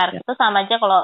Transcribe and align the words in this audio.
menarik 0.00 0.22
itu 0.22 0.32
sama 0.40 0.64
aja 0.64 0.76
kalau 0.82 1.00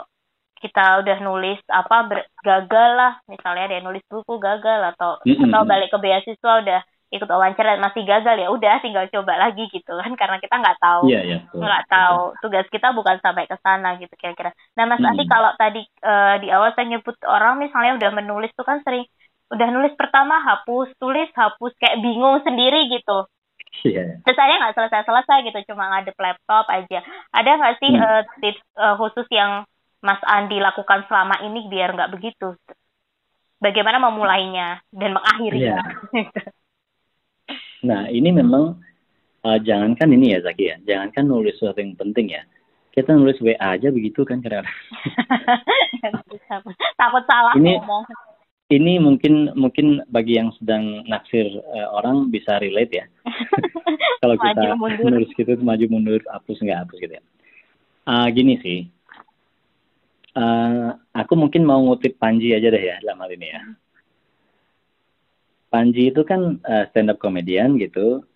kita 0.57 0.81
udah 1.05 1.17
nulis 1.21 1.59
apa 1.69 1.97
ber- 2.09 2.29
gagal 2.41 2.91
lah 2.97 3.13
misalnya 3.29 3.65
dia 3.71 3.81
nulis 3.85 4.03
buku 4.09 4.35
gagal 4.41 4.81
atau 4.97 5.21
Mm-mm. 5.27 5.53
atau 5.53 5.61
balik 5.69 5.89
ke 5.93 5.99
beasiswa 6.01 6.53
udah 6.65 6.81
ikut 7.13 7.29
wawancara 7.29 7.77
masih 7.79 8.03
gagal 8.09 8.37
ya 8.41 8.49
udah 8.51 8.75
tinggal 8.83 9.05
coba 9.13 9.33
lagi 9.39 9.63
gitu 9.71 9.93
kan 10.01 10.13
karena 10.21 10.37
kita 10.43 10.55
nggak 10.59 10.79
tahu 10.81 11.07
Iya, 11.07 11.19
iya. 11.25 11.37
betul. 11.45 11.61
nggak 11.63 11.83
tahu 11.89 12.19
tugas 12.45 12.67
kita 12.69 12.89
bukan 12.93 13.17
sampai 13.25 13.45
ke 13.49 13.57
sana 13.65 13.97
gitu 13.97 14.13
kira-kira. 14.21 14.53
Nah 14.77 14.85
Mas 14.85 15.01
Adi 15.01 15.25
Hmm. 15.25 15.31
kalau 15.31 15.51
tadi 15.57 15.81
eh, 15.85 16.35
di 16.45 16.49
awal 16.53 16.73
saya 16.77 16.87
nyebut 16.93 17.17
orang 17.25 17.57
misalnya 17.65 17.97
udah 17.97 18.11
menulis 18.13 18.51
tuh 18.53 18.67
kan 18.69 18.81
sering 18.85 19.05
udah 19.55 19.69
nulis 19.73 19.95
pertama 19.97 20.37
hapus 20.43 20.91
tulis 21.01 21.29
hapus 21.33 21.73
kayak 21.81 22.01
bingung 22.05 22.43
sendiri 22.45 22.93
gitu. 22.93 23.25
Iya. 23.85 24.19
Terus 24.25 24.37
saya 24.37 24.55
nggak 24.57 24.75
selesai-selesai 24.75 25.39
gitu 25.47 25.59
cuma 25.71 25.91
ngadep 25.93 26.17
laptop 26.17 26.67
aja. 26.69 26.99
Ada 27.31 27.51
nggak 27.55 27.75
sih 27.79 27.91
Hmm. 27.93 28.03
eh, 28.03 28.23
tips 28.41 28.63
eh, 28.75 28.95
khusus 28.97 29.27
yang 29.31 29.63
Mas 30.01 30.21
Andi 30.23 30.59
lakukan 30.59 31.05
selama 31.07 31.41
ini 31.43 31.67
biar 31.67 31.95
nggak 31.95 32.13
begitu? 32.13 32.55
Bagaimana 33.57 33.97
memulainya 33.99 34.85
dan 34.93 35.17
mengakhirinya? 35.17 35.81
Nah, 37.83 38.05
ini 38.11 38.29
memang 38.29 38.77
uh, 39.41 39.59
jangankan 39.63 40.13
ini 40.13 40.37
ya 40.37 40.45
Zaki 40.45 40.65
ya, 40.67 40.77
jangankan 40.85 41.25
nulis 41.25 41.57
sesuatu 41.57 41.81
yang 41.81 41.97
penting 41.97 42.37
ya. 42.37 42.43
Kita 42.93 43.13
nulis 43.13 43.37
WA 43.41 43.57
aja 43.57 43.89
begitu 43.89 44.25
kan 44.25 44.41
kadang-kadang. 44.41 44.73
Takut 47.01 47.25
salah 47.25 47.55
Ini- 47.57 47.81
ngomong. 47.81 48.05
Ini 48.67 48.99
mungkin 48.99 49.55
mungkin 49.55 50.03
bagi 50.11 50.43
yang 50.43 50.51
sedang 50.59 51.07
naksir 51.07 51.47
uh, 51.47 51.89
orang 51.95 52.35
bisa 52.35 52.59
relate 52.59 52.99
ya. 52.99 53.07
Kalau 54.23 54.35
kita 54.35 54.75
Maju 54.75 54.81
mundur. 54.83 55.11
nulis 55.15 55.31
gitu 55.39 55.53
maju 55.63 55.85
mundur, 55.87 56.21
hapus 56.27 56.59
nggak 56.67 56.81
hapus 56.83 56.99
gitu 56.99 57.15
ya. 57.15 57.23
Uh, 58.07 58.27
gini 58.35 58.59
sih, 58.59 58.91
uh, 60.35 60.99
aku 61.15 61.39
mungkin 61.39 61.63
mau 61.63 61.79
ngutip 61.79 62.19
Panji 62.19 62.55
aja 62.59 62.67
deh 62.71 62.83
ya 62.83 62.99
dalam 63.07 63.23
hal 63.23 63.31
ini 63.39 63.47
ya. 63.55 63.63
Panji 65.71 66.11
itu 66.11 66.27
kan 66.27 66.59
uh, 66.63 66.85
stand 66.91 67.11
up 67.15 67.23
comedian 67.23 67.79
gitu. 67.79 68.27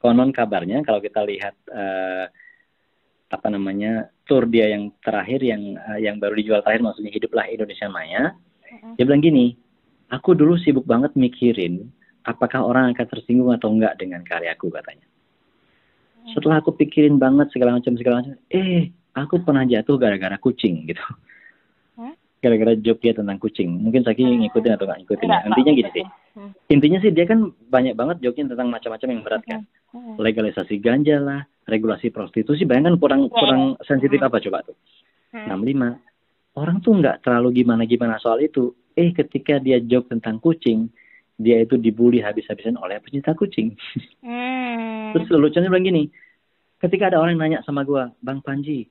Konon 0.00 0.32
kabarnya 0.32 0.80
kalau 0.80 1.04
kita 1.04 1.22
lihat 1.28 1.54
uh, 1.68 2.24
apa 3.32 3.48
namanya 3.48 4.08
tour 4.28 4.44
dia 4.48 4.72
yang 4.72 4.92
terakhir 5.00 5.40
yang 5.44 5.76
uh, 5.76 6.00
yang 6.00 6.16
baru 6.16 6.36
dijual 6.36 6.60
terakhir 6.64 6.84
maksudnya 6.88 7.12
hiduplah 7.12 7.48
Indonesia 7.52 7.88
Maya. 7.92 8.32
Dia 8.96 9.04
bilang 9.04 9.20
gini, 9.20 9.52
aku 10.08 10.36
dulu 10.36 10.56
sibuk 10.60 10.84
banget 10.88 11.12
mikirin 11.16 11.88
apakah 12.22 12.62
orang 12.62 12.94
akan 12.94 13.06
tersinggung 13.08 13.50
atau 13.50 13.72
enggak 13.72 13.98
dengan 13.98 14.22
karyaku 14.22 14.70
katanya. 14.70 15.06
Setelah 16.30 16.62
aku 16.62 16.70
pikirin 16.78 17.18
banget 17.18 17.50
segala 17.50 17.74
macam 17.74 17.98
segala 17.98 18.22
macam, 18.22 18.38
eh 18.54 18.94
aku 19.18 19.42
pernah 19.42 19.66
jatuh 19.66 19.98
gara-gara 19.98 20.38
kucing 20.38 20.86
gitu. 20.86 21.02
Gara-gara 22.42 22.74
joke 22.74 22.98
dia 22.98 23.14
tentang 23.14 23.38
kucing. 23.38 23.70
Mungkin 23.70 24.02
saking 24.02 24.26
ngikutin 24.42 24.74
atau 24.74 24.86
nggak 24.86 25.06
ngikutin 25.06 25.28
ya. 25.30 25.30
Enggak, 25.30 25.46
Intinya 25.46 25.72
gini 25.78 25.90
sih. 25.94 26.04
Intinya 26.74 26.98
sih 26.98 27.10
dia 27.14 27.24
kan 27.26 27.54
banyak 27.70 27.94
banget 27.94 28.18
joke-nya 28.18 28.50
tentang 28.54 28.66
macam-macam 28.66 29.08
yang 29.14 29.22
berat 29.22 29.42
kan. 29.46 29.60
Legalisasi 30.18 30.82
ganja 30.82 31.22
lah, 31.22 31.46
regulasi 31.70 32.10
prostitusi, 32.10 32.66
bayangkan 32.66 32.98
kurang 32.98 33.30
Iya, 33.30 33.34
kurang 33.38 33.62
sensitif 33.86 34.18
apa 34.18 34.42
coba 34.42 34.66
tuh. 34.66 34.74
Hmm. 35.30 35.54
65. 35.54 36.11
Orang 36.52 36.84
tuh 36.84 37.00
nggak 37.00 37.24
terlalu 37.24 37.64
gimana-gimana 37.64 38.20
soal 38.20 38.44
itu. 38.44 38.76
Eh 38.92 39.16
ketika 39.16 39.56
dia 39.56 39.80
joke 39.80 40.12
tentang 40.12 40.36
kucing, 40.36 40.92
dia 41.40 41.64
itu 41.64 41.80
dibully 41.80 42.20
habis-habisan 42.20 42.76
oleh 42.76 43.00
pecinta 43.00 43.32
kucing. 43.32 43.74
Hmm. 44.22 45.10
Terus 45.12 45.28
lucunya 45.34 45.68
bilang 45.68 45.84
gini, 45.84 46.02
ketika 46.78 47.10
ada 47.10 47.18
orang 47.20 47.36
yang 47.36 47.58
nanya 47.58 47.60
sama 47.66 47.82
gua, 47.82 48.08
Bang 48.22 48.40
Panji, 48.40 48.86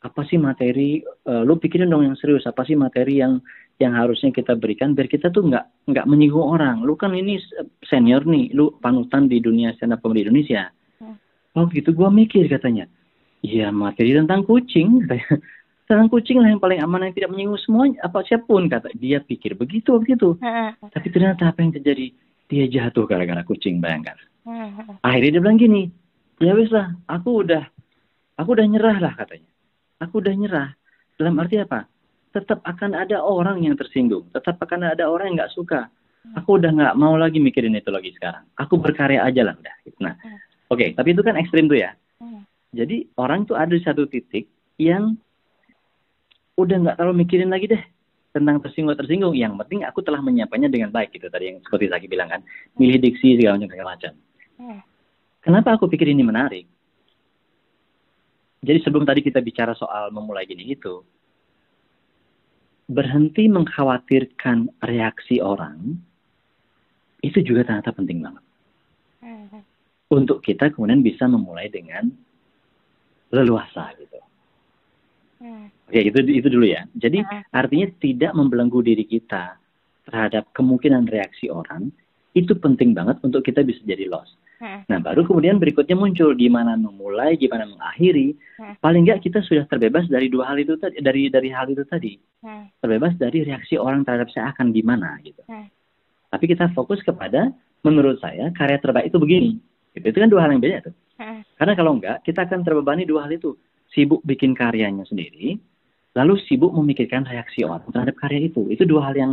apa 0.00 0.24
sih 0.24 0.40
materi, 0.40 1.02
eh, 1.04 1.42
lu 1.44 1.60
pikirin 1.60 1.90
dong 1.90 2.06
yang 2.06 2.16
serius, 2.16 2.48
apa 2.48 2.64
sih 2.64 2.78
materi 2.78 3.20
yang 3.20 3.42
yang 3.76 3.92
harusnya 3.92 4.32
kita 4.32 4.56
berikan 4.56 4.96
biar 4.96 5.04
kita 5.10 5.28
tuh 5.28 5.44
nggak 5.52 5.90
nggak 5.90 6.06
menyinggung 6.08 6.48
orang. 6.48 6.80
Lu 6.80 6.96
kan 6.96 7.12
ini 7.12 7.36
senior 7.84 8.24
nih, 8.24 8.54
lu 8.56 8.78
panutan 8.80 9.28
di 9.28 9.42
dunia 9.42 9.76
stand 9.76 9.92
up 9.92 10.00
comedy 10.00 10.24
Indonesia. 10.24 10.72
Hmm. 11.02 11.18
Oh 11.58 11.68
gitu, 11.68 11.92
gua 11.92 12.08
mikir 12.08 12.48
katanya. 12.48 12.88
Iya 13.44 13.68
materi 13.74 14.16
tentang 14.16 14.46
kucing, 14.48 14.88
katanya. 15.04 15.44
Tentang 15.90 16.06
kucing 16.06 16.38
lah 16.38 16.54
yang 16.54 16.62
paling 16.62 16.78
aman 16.78 17.10
yang 17.10 17.14
tidak 17.18 17.34
menyinggung 17.34 17.58
semuanya 17.58 17.98
apa 18.06 18.22
siapa 18.22 18.46
pun 18.46 18.70
kata 18.70 18.94
dia 18.94 19.18
pikir 19.18 19.58
begitu 19.58 19.98
begitu. 19.98 20.38
Hmm. 20.38 20.78
Tapi 20.86 21.06
ternyata 21.10 21.50
apa 21.50 21.58
yang 21.58 21.74
terjadi? 21.74 22.14
Dia 22.46 22.64
jatuh 22.70 23.10
gara-gara 23.10 23.42
kucing, 23.42 23.82
bayangkan 23.82 24.14
Hmm. 24.40 24.96
akhirnya 25.04 25.36
dia 25.36 25.42
bilang 25.44 25.60
gini 25.60 25.82
ya 26.40 26.56
wes 26.56 26.72
lah 26.72 26.96
aku 27.04 27.44
udah 27.44 27.60
aku 28.40 28.56
udah 28.56 28.66
nyerah 28.72 28.96
lah 28.96 29.12
katanya 29.12 29.52
aku 30.00 30.24
udah 30.24 30.32
nyerah 30.32 30.68
dalam 31.20 31.36
arti 31.36 31.60
apa 31.60 31.84
tetap 32.32 32.64
akan 32.64 32.96
ada 32.96 33.20
orang 33.20 33.60
yang 33.60 33.76
tersinggung 33.76 34.24
tetap 34.32 34.56
akan 34.56 34.96
ada 34.96 35.12
orang 35.12 35.30
yang 35.30 35.44
nggak 35.44 35.52
suka 35.52 35.92
aku 36.32 36.56
udah 36.56 36.72
nggak 36.72 36.94
mau 36.96 37.20
lagi 37.20 37.36
mikirin 37.36 37.76
itu 37.76 37.92
lagi 37.92 38.16
sekarang 38.16 38.48
aku 38.56 38.80
berkarya 38.80 39.28
aja 39.28 39.44
lah 39.44 39.54
udah 39.60 39.74
nah 40.00 40.16
oke 40.72 40.88
tapi 40.96 41.08
itu 41.12 41.20
kan 41.20 41.36
ekstrim 41.36 41.68
tuh 41.68 41.76
ya 41.76 41.92
Hmm. 42.16 42.48
jadi 42.72 43.12
orang 43.20 43.44
tuh 43.44 43.60
ada 43.60 43.76
di 43.76 43.84
satu 43.84 44.08
titik 44.08 44.48
yang 44.80 45.20
udah 46.58 46.76
nggak 46.86 46.96
terlalu 46.98 47.26
mikirin 47.26 47.52
lagi 47.52 47.70
deh 47.70 47.82
tentang 48.30 48.62
tersinggung 48.62 48.94
tersinggung 48.94 49.34
yang 49.34 49.58
penting 49.58 49.82
aku 49.82 50.02
telah 50.06 50.22
menyiapkannya 50.22 50.70
dengan 50.70 50.94
baik 50.94 51.14
gitu 51.14 51.26
tadi 51.26 51.50
yang 51.50 51.58
seperti 51.66 51.90
Zaki 51.90 52.06
bilang 52.06 52.30
kan 52.30 52.40
milih 52.78 53.02
diksi 53.02 53.38
segala 53.38 53.58
macam 53.58 53.70
segala 53.70 53.90
macam 53.98 54.12
Hmm. 54.60 54.80
Kenapa 55.40 55.72
aku 55.72 55.88
pikir 55.88 56.12
ini 56.12 56.20
menarik? 56.20 56.68
Jadi 58.60 58.78
sebelum 58.84 59.08
tadi 59.08 59.24
kita 59.24 59.40
bicara 59.40 59.72
soal 59.72 60.12
memulai 60.12 60.44
gini 60.44 60.76
itu, 60.76 61.00
berhenti 62.84 63.48
mengkhawatirkan 63.48 64.84
reaksi 64.84 65.40
orang, 65.40 65.96
itu 67.24 67.40
juga 67.40 67.64
ternyata 67.64 67.96
penting 67.96 68.20
banget. 68.20 68.44
Hmm. 69.24 69.64
Untuk 70.12 70.44
kita 70.44 70.68
kemudian 70.68 71.00
bisa 71.00 71.24
memulai 71.24 71.72
dengan 71.72 72.12
leluasa 73.32 73.96
gitu. 73.96 74.20
Hmm. 75.40 75.72
Oke, 75.88 76.00
itu 76.04 76.18
itu 76.28 76.48
dulu 76.52 76.68
ya. 76.68 76.84
Jadi 76.94 77.24
Hmm. 77.24 77.42
artinya 77.50 77.88
tidak 77.96 78.32
membelenggu 78.36 78.84
diri 78.84 79.08
kita 79.08 79.56
terhadap 80.04 80.52
kemungkinan 80.52 81.08
reaksi 81.08 81.48
orang, 81.48 81.88
itu 82.36 82.52
penting 82.54 82.92
banget 82.92 83.18
untuk 83.24 83.42
kita 83.42 83.64
bisa 83.64 83.80
jadi 83.88 84.06
loss. 84.06 84.36
Hmm. 84.60 84.84
Nah, 84.92 85.00
baru 85.00 85.24
kemudian 85.24 85.56
berikutnya 85.56 85.96
muncul 85.96 86.36
gimana 86.36 86.76
memulai, 86.76 87.40
gimana 87.40 87.64
mengakhiri. 87.64 88.36
Hmm. 88.60 88.76
Paling 88.84 89.08
nggak 89.08 89.24
kita 89.24 89.40
sudah 89.40 89.64
terbebas 89.64 90.04
dari 90.12 90.28
dua 90.28 90.52
hal 90.52 90.60
itu 90.60 90.76
tadi, 90.76 91.00
dari 91.00 91.32
dari 91.32 91.48
hal 91.48 91.72
itu 91.72 91.80
tadi. 91.88 92.20
Hmm. 92.44 92.68
Terbebas 92.84 93.16
dari 93.16 93.40
reaksi 93.40 93.80
orang 93.80 94.04
terhadap 94.04 94.28
saya 94.28 94.52
akan 94.52 94.76
gimana 94.76 95.16
gitu. 95.24 95.40
Hmm. 95.48 95.72
Tapi 96.28 96.44
kita 96.44 96.68
fokus 96.76 97.00
kepada 97.00 97.48
menurut 97.80 98.20
saya 98.20 98.52
karya 98.52 98.76
terbaik 98.76 99.08
itu 99.08 99.16
begini. 99.16 99.52
Gitu. 99.96 100.04
Itu 100.12 100.18
kan 100.20 100.28
dua 100.28 100.44
hal 100.44 100.52
yang 100.52 100.60
beda 100.60 100.92
tuh. 100.92 100.94
Hmm. 101.16 101.40
Karena 101.56 101.72
kalau 101.72 101.96
enggak, 101.96 102.20
kita 102.28 102.44
akan 102.44 102.60
terbebani 102.60 103.08
dua 103.08 103.24
hal 103.24 103.32
itu. 103.32 103.56
Sibuk 103.90 104.22
bikin 104.22 104.54
karyanya 104.54 105.02
sendiri, 105.06 105.58
lalu 106.14 106.38
sibuk 106.46 106.70
memikirkan 106.70 107.26
reaksi 107.26 107.66
orang 107.66 107.82
terhadap 107.90 108.16
karya 108.18 108.46
itu. 108.46 108.70
Itu 108.70 108.86
dua 108.86 109.10
hal 109.10 109.14
yang 109.18 109.32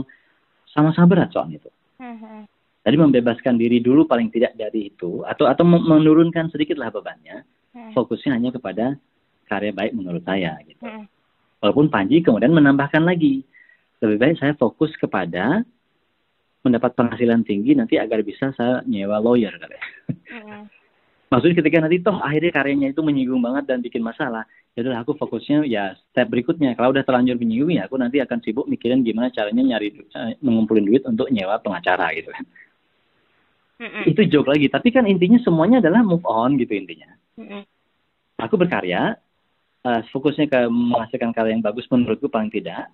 sama-sama 0.73 1.13
berat 1.13 1.29
soal 1.34 1.50
itu. 1.53 1.69
Hmm. 2.01 2.45
Jadi 2.81 2.95
membebaskan 2.97 3.59
diri 3.59 3.84
dulu 3.84 4.07
paling 4.07 4.31
tidak 4.31 4.56
dari 4.56 4.90
itu, 4.94 5.22
atau 5.28 5.45
atau 5.50 5.66
menurunkan 5.68 6.50
sedikitlah 6.50 6.90
bebannya, 6.90 7.44
Hmm. 7.78 7.94
fokusnya 7.94 8.34
hanya 8.34 8.50
kepada 8.50 8.97
karya 9.45 9.69
baik 9.69 9.94
menurut 9.94 10.25
saya. 10.25 10.57
Gitu. 10.66 10.81
Hmm. 10.81 11.06
Walaupun 11.62 11.94
Panji 11.94 12.25
kemudian 12.25 12.53
menambahkan 12.53 13.06
lagi, 13.06 13.45
lebih 14.01 14.18
baik 14.18 14.35
saya 14.41 14.53
fokus 14.57 14.94
kepada 14.97 15.62
mendapat 16.66 16.97
penghasilan 16.97 17.45
tinggi 17.45 17.78
nanti 17.78 18.01
agar 18.01 18.25
bisa 18.25 18.50
saya 18.57 18.81
nyewa 18.89 19.21
lawyer 19.21 19.54
kali. 19.56 19.77
ya. 19.77 20.65
Maksudnya 21.27 21.59
ketika 21.59 21.77
nanti 21.83 22.00
toh 22.00 22.15
akhirnya 22.24 22.51
karyanya 22.56 22.88
itu 22.95 23.03
menyinggung 23.03 23.44
banget 23.44 23.68
dan 23.68 23.83
bikin 23.83 24.00
masalah, 24.00 24.47
ya 24.79 24.79
udah 24.79 25.03
aku 25.03 25.12
fokusnya 25.19 25.68
ya 25.68 25.91
step 26.07 26.31
berikutnya. 26.31 26.71
Kalau 26.79 26.95
udah 26.95 27.03
terlanjur 27.03 27.35
menyinggung 27.35 27.75
ya 27.75 27.83
aku 27.83 28.00
nanti 28.00 28.24
akan 28.24 28.39
sibuk 28.39 28.63
mikirin 28.63 29.03
gimana 29.03 29.27
caranya 29.27 29.75
nyari 29.75 29.91
eh, 29.91 30.39
mengumpulin 30.39 30.88
duit 30.88 31.03
untuk 31.03 31.27
nyewa 31.27 31.59
pengacara 31.59 32.15
gitu 32.15 32.31
kan. 32.31 32.45
Hmm. 33.77 34.03
Itu 34.07 34.24
joke 34.25 34.50
lagi, 34.50 34.71
tapi 34.71 34.89
kan 34.89 35.03
intinya 35.06 35.38
semuanya 35.44 35.83
adalah 35.83 36.01
move 36.01 36.24
on 36.24 36.56
gitu 36.56 36.74
intinya. 36.74 37.12
Hmm. 37.35 37.68
Aku 38.39 38.56
berkarya, 38.56 39.19
eh, 39.83 40.01
fokusnya 40.07 40.47
ke 40.47 40.59
menghasilkan 40.71 41.35
karya 41.35 41.59
yang 41.59 41.65
bagus 41.65 41.83
menurutku 41.91 42.31
paling 42.31 42.50
tidak. 42.50 42.88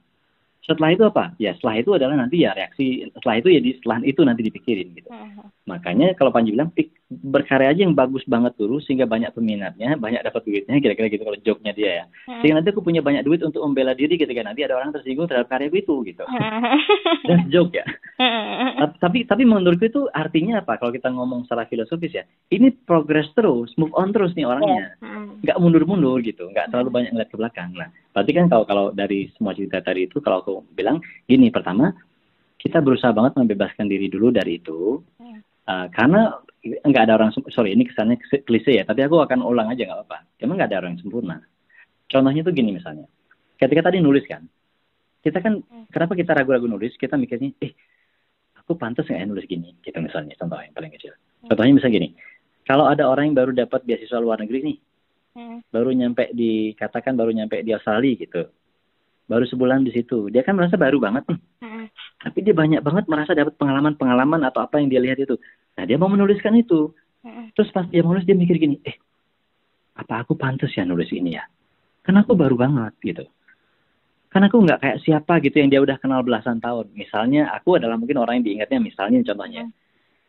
Setelah 0.64 0.96
itu 0.96 1.04
apa? 1.04 1.36
Ya 1.44 1.52
setelah 1.60 1.76
itu 1.76 1.92
adalah 1.92 2.16
nanti 2.16 2.48
ya 2.48 2.56
reaksi. 2.56 3.04
Setelah 3.12 3.36
itu 3.44 3.48
ya 3.52 3.60
di 3.60 3.72
setelah 3.76 3.98
itu 4.08 4.22
nanti 4.24 4.42
dipikirin 4.48 4.96
gitu. 4.96 5.12
Hmm. 5.12 5.52
Makanya 5.68 6.16
kalau 6.16 6.32
Panji 6.32 6.56
bilang 6.56 6.72
pik, 6.72 7.04
berkarya 7.12 7.76
aja 7.76 7.84
yang 7.84 7.92
bagus 7.92 8.24
banget 8.24 8.56
dulu 8.56 8.80
sehingga 8.80 9.04
banyak 9.04 9.36
peminatnya, 9.36 10.00
banyak 10.00 10.24
dapat 10.24 10.42
duitnya, 10.48 10.80
kira-kira 10.80 11.12
gitu 11.12 11.24
kalau 11.28 11.40
joke 11.44 11.60
dia 11.68 11.76
ya. 11.76 12.06
Hmm. 12.32 12.40
Sehingga 12.40 12.64
nanti 12.64 12.72
aku 12.72 12.80
punya 12.80 13.04
banyak 13.04 13.28
duit 13.28 13.44
untuk 13.44 13.60
membela 13.60 13.92
diri 13.92 14.16
ketika 14.16 14.40
nanti 14.40 14.64
ada 14.64 14.80
orang 14.80 14.96
tersinggung 14.96 15.28
terhadap 15.28 15.52
karya 15.52 15.68
itu 15.68 15.96
gitu. 16.08 16.24
Dan 17.28 17.52
joke 17.52 17.76
ya. 17.76 17.86
tapi 19.04 19.28
tapi 19.28 19.44
menurutku 19.44 19.84
itu 19.84 20.02
artinya 20.16 20.64
apa? 20.64 20.80
Kalau 20.80 20.96
kita 20.96 21.12
ngomong 21.12 21.44
secara 21.44 21.68
filosofis 21.68 22.16
ya, 22.16 22.24
ini 22.56 22.72
progress 22.72 23.28
terus, 23.36 23.76
move 23.76 23.92
on 24.00 24.16
terus 24.16 24.32
nih 24.40 24.48
orangnya. 24.48 24.96
Hmm. 25.04 25.44
Nggak 25.44 25.60
mundur-mundur 25.60 26.24
gitu, 26.24 26.48
nggak 26.56 26.72
terlalu 26.72 27.04
banyak 27.04 27.12
ngeliat 27.12 27.30
ke 27.30 27.36
belakang. 27.36 27.76
Nah, 27.76 27.92
berarti 28.14 28.32
kan 28.32 28.46
kalau 28.48 28.64
kalau 28.64 28.86
dari 28.94 29.34
semua 29.36 29.58
cerita 29.58 29.82
tadi 29.82 30.08
itu 30.08 30.22
kalau 30.22 30.46
aku 30.46 30.54
bilang 30.72 31.02
gini, 31.26 31.50
pertama 31.50 31.92
kita 32.62 32.80
berusaha 32.80 33.12
banget 33.12 33.36
membebaskan 33.36 33.90
diri 33.90 34.08
dulu 34.08 34.32
dari 34.32 34.62
itu. 34.62 35.02
Uh, 35.64 35.88
karena 35.96 36.44
nggak 36.64 37.04
ada 37.08 37.16
orang 37.16 37.32
sorry 37.56 37.72
ini 37.72 37.88
kesannya 37.88 38.20
klise 38.44 38.68
ya 38.68 38.84
tapi 38.84 39.00
aku 39.00 39.24
akan 39.24 39.40
ulang 39.44 39.72
aja 39.72 39.88
nggak 39.88 40.00
apa-apa. 40.06 40.18
Emang 40.40 40.60
nggak 40.60 40.70
ada 40.72 40.78
orang 40.84 40.96
yang 40.96 41.02
sempurna. 41.02 41.38
Contohnya 42.08 42.42
tuh 42.44 42.54
gini 42.56 42.76
misalnya. 42.76 43.08
Ketika 43.56 43.92
tadi 43.92 44.04
nulis 44.04 44.28
kan 44.28 44.44
kita 45.24 45.40
kan 45.40 45.64
hmm. 45.64 45.88
kenapa 45.88 46.20
kita 46.20 46.36
ragu-ragu 46.36 46.68
nulis? 46.68 46.96
Kita 47.00 47.16
mikirnya 47.16 47.56
eh 47.64 47.72
aku 48.60 48.76
pantas 48.76 49.08
nggak 49.08 49.24
ya 49.24 49.28
nulis 49.28 49.48
gini? 49.48 49.72
Gitu 49.80 49.96
misalnya 50.04 50.36
contoh 50.36 50.60
yang 50.60 50.76
paling 50.76 50.92
kecil. 50.92 51.16
Hmm. 51.44 51.52
contohnya 51.52 51.74
misalnya 51.76 51.96
gini 52.00 52.10
kalau 52.64 52.88
ada 52.88 53.04
orang 53.04 53.28
yang 53.32 53.36
baru 53.36 53.52
dapat 53.52 53.84
beasiswa 53.84 54.24
luar 54.24 54.40
negeri 54.40 54.60
nih 54.64 54.78
hmm. 55.38 55.70
baru 55.70 55.90
nyampe 55.94 56.32
di 56.34 56.74
katakan 56.78 57.18
baru 57.18 57.34
nyampe 57.34 57.62
di 57.62 57.74
Australia 57.74 58.14
gitu 58.18 58.44
baru 59.28 59.48
sebulan 59.48 59.88
di 59.88 59.92
situ 59.96 60.30
dia 60.30 60.46
kan 60.46 60.58
merasa 60.58 60.76
baru 60.78 61.00
banget 61.00 61.26
hmm. 61.30 61.86
tapi 62.24 62.40
dia 62.46 62.56
banyak 62.56 62.82
banget 62.82 63.06
merasa 63.10 63.32
dapat 63.34 63.56
pengalaman-pengalaman 63.58 64.42
atau 64.48 64.64
apa 64.64 64.80
yang 64.80 64.92
dia 64.92 65.02
lihat 65.02 65.20
itu 65.20 65.40
Nah 65.78 65.84
dia 65.86 65.98
mau 65.98 66.10
menuliskan 66.10 66.54
itu. 66.58 66.94
Terus 67.56 67.70
pas 67.72 67.88
dia 67.88 68.04
menulis 68.04 68.28
dia 68.28 68.36
mikir 68.36 68.60
gini, 68.60 68.84
eh 68.84 69.00
apa 69.96 70.28
aku 70.28 70.36
pantas 70.36 70.76
ya 70.76 70.84
nulis 70.84 71.08
ini 71.16 71.40
ya? 71.40 71.48
Karena 72.04 72.28
aku 72.28 72.36
baru 72.36 72.60
banget 72.60 72.94
gitu. 73.00 73.26
Karena 74.28 74.52
aku 74.52 74.60
nggak 74.60 74.80
kayak 74.82 74.98
siapa 75.06 75.40
gitu 75.40 75.56
yang 75.62 75.70
dia 75.72 75.80
udah 75.80 75.96
kenal 76.04 76.20
belasan 76.26 76.60
tahun. 76.60 76.92
Misalnya 76.92 77.48
aku 77.56 77.80
adalah 77.80 77.96
mungkin 77.96 78.20
orang 78.20 78.42
yang 78.42 78.46
diingatnya 78.52 78.80
misalnya 78.84 79.24
contohnya. 79.24 79.72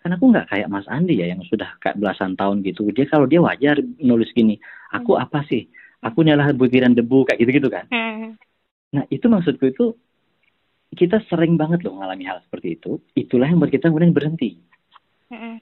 Karena 0.04 0.20
aku 0.20 0.26
nggak 0.36 0.52
kayak 0.52 0.68
Mas 0.68 0.84
Andi 0.84 1.16
ya 1.16 1.32
yang 1.32 1.40
sudah 1.48 1.80
kayak 1.80 1.96
belasan 1.96 2.36
tahun 2.36 2.60
gitu. 2.60 2.92
Dia 2.92 3.08
kalau 3.08 3.24
dia 3.24 3.40
wajar 3.40 3.80
nulis 4.04 4.28
gini, 4.36 4.60
aku 4.92 5.16
apa 5.16 5.48
sih? 5.48 5.64
Aku 6.04 6.20
adalah 6.20 6.52
butiran 6.52 6.92
debu 6.92 7.24
kayak 7.24 7.40
gitu-gitu 7.40 7.72
kan. 7.72 7.88
Nah 8.92 9.08
itu 9.08 9.24
maksudku 9.24 9.64
itu 9.64 9.96
kita 10.92 11.24
sering 11.32 11.56
banget 11.56 11.88
loh 11.88 11.96
mengalami 11.96 12.28
hal 12.28 12.44
seperti 12.44 12.76
itu. 12.76 13.00
Itulah 13.16 13.48
yang 13.48 13.56
buat 13.56 13.72
kita 13.72 13.88
kemudian 13.88 14.12
berhenti 14.12 14.60
hmm 15.32 15.56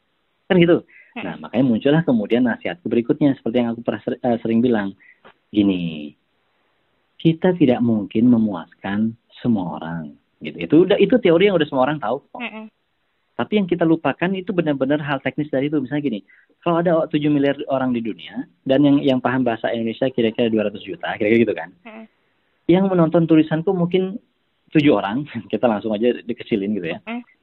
Kan 0.50 0.58
gitu. 0.58 0.82
Nah, 1.22 1.38
makanya 1.38 1.64
muncullah 1.64 2.02
kemudian 2.02 2.42
nasihatku 2.44 2.84
berikutnya 2.90 3.38
seperti 3.38 3.62
yang 3.62 3.72
aku 3.72 3.80
pernah 3.86 4.02
uh, 4.26 4.36
sering 4.42 4.60
bilang. 4.60 4.92
Gini, 5.52 6.12
kita 7.16 7.54
tidak 7.56 7.80
mungkin 7.84 8.26
memuaskan 8.26 9.14
semua 9.40 9.78
orang. 9.80 10.16
Gitu. 10.42 10.56
Itu 10.60 10.74
udah 10.88 10.98
itu 10.98 11.14
teori 11.22 11.48
yang 11.48 11.56
udah 11.56 11.68
semua 11.68 11.86
orang 11.86 12.02
tahu 12.02 12.26
kok. 12.26 12.40
Tapi 13.42 13.58
yang 13.58 13.66
kita 13.66 13.82
lupakan 13.82 14.30
itu 14.38 14.54
benar-benar 14.54 15.02
hal 15.02 15.18
teknis 15.18 15.50
dari 15.50 15.66
itu. 15.66 15.82
Misalnya 15.82 16.06
gini, 16.06 16.20
kalau 16.62 16.78
ada 16.78 17.10
7 17.10 17.18
miliar 17.26 17.58
orang 17.66 17.90
di 17.90 17.98
dunia 17.98 18.46
dan 18.62 18.86
yang 18.86 19.02
yang 19.02 19.18
paham 19.18 19.42
bahasa 19.42 19.74
Indonesia 19.74 20.06
kira-kira 20.14 20.46
200 20.46 20.78
juta, 20.86 21.10
kira-kira 21.18 21.42
gitu 21.42 21.54
kan. 21.58 21.74
Mm-hmm. 21.82 22.04
Yang 22.70 22.84
menonton 22.86 23.26
tulisanku 23.26 23.74
mungkin 23.74 24.22
tujuh 24.70 24.94
orang, 24.94 25.26
kita 25.52 25.66
langsung 25.66 25.90
aja 25.90 26.22
dikecilin 26.22 26.78
gitu 26.78 26.94
ya. 26.94 27.02
Mm-hmm 27.02 27.42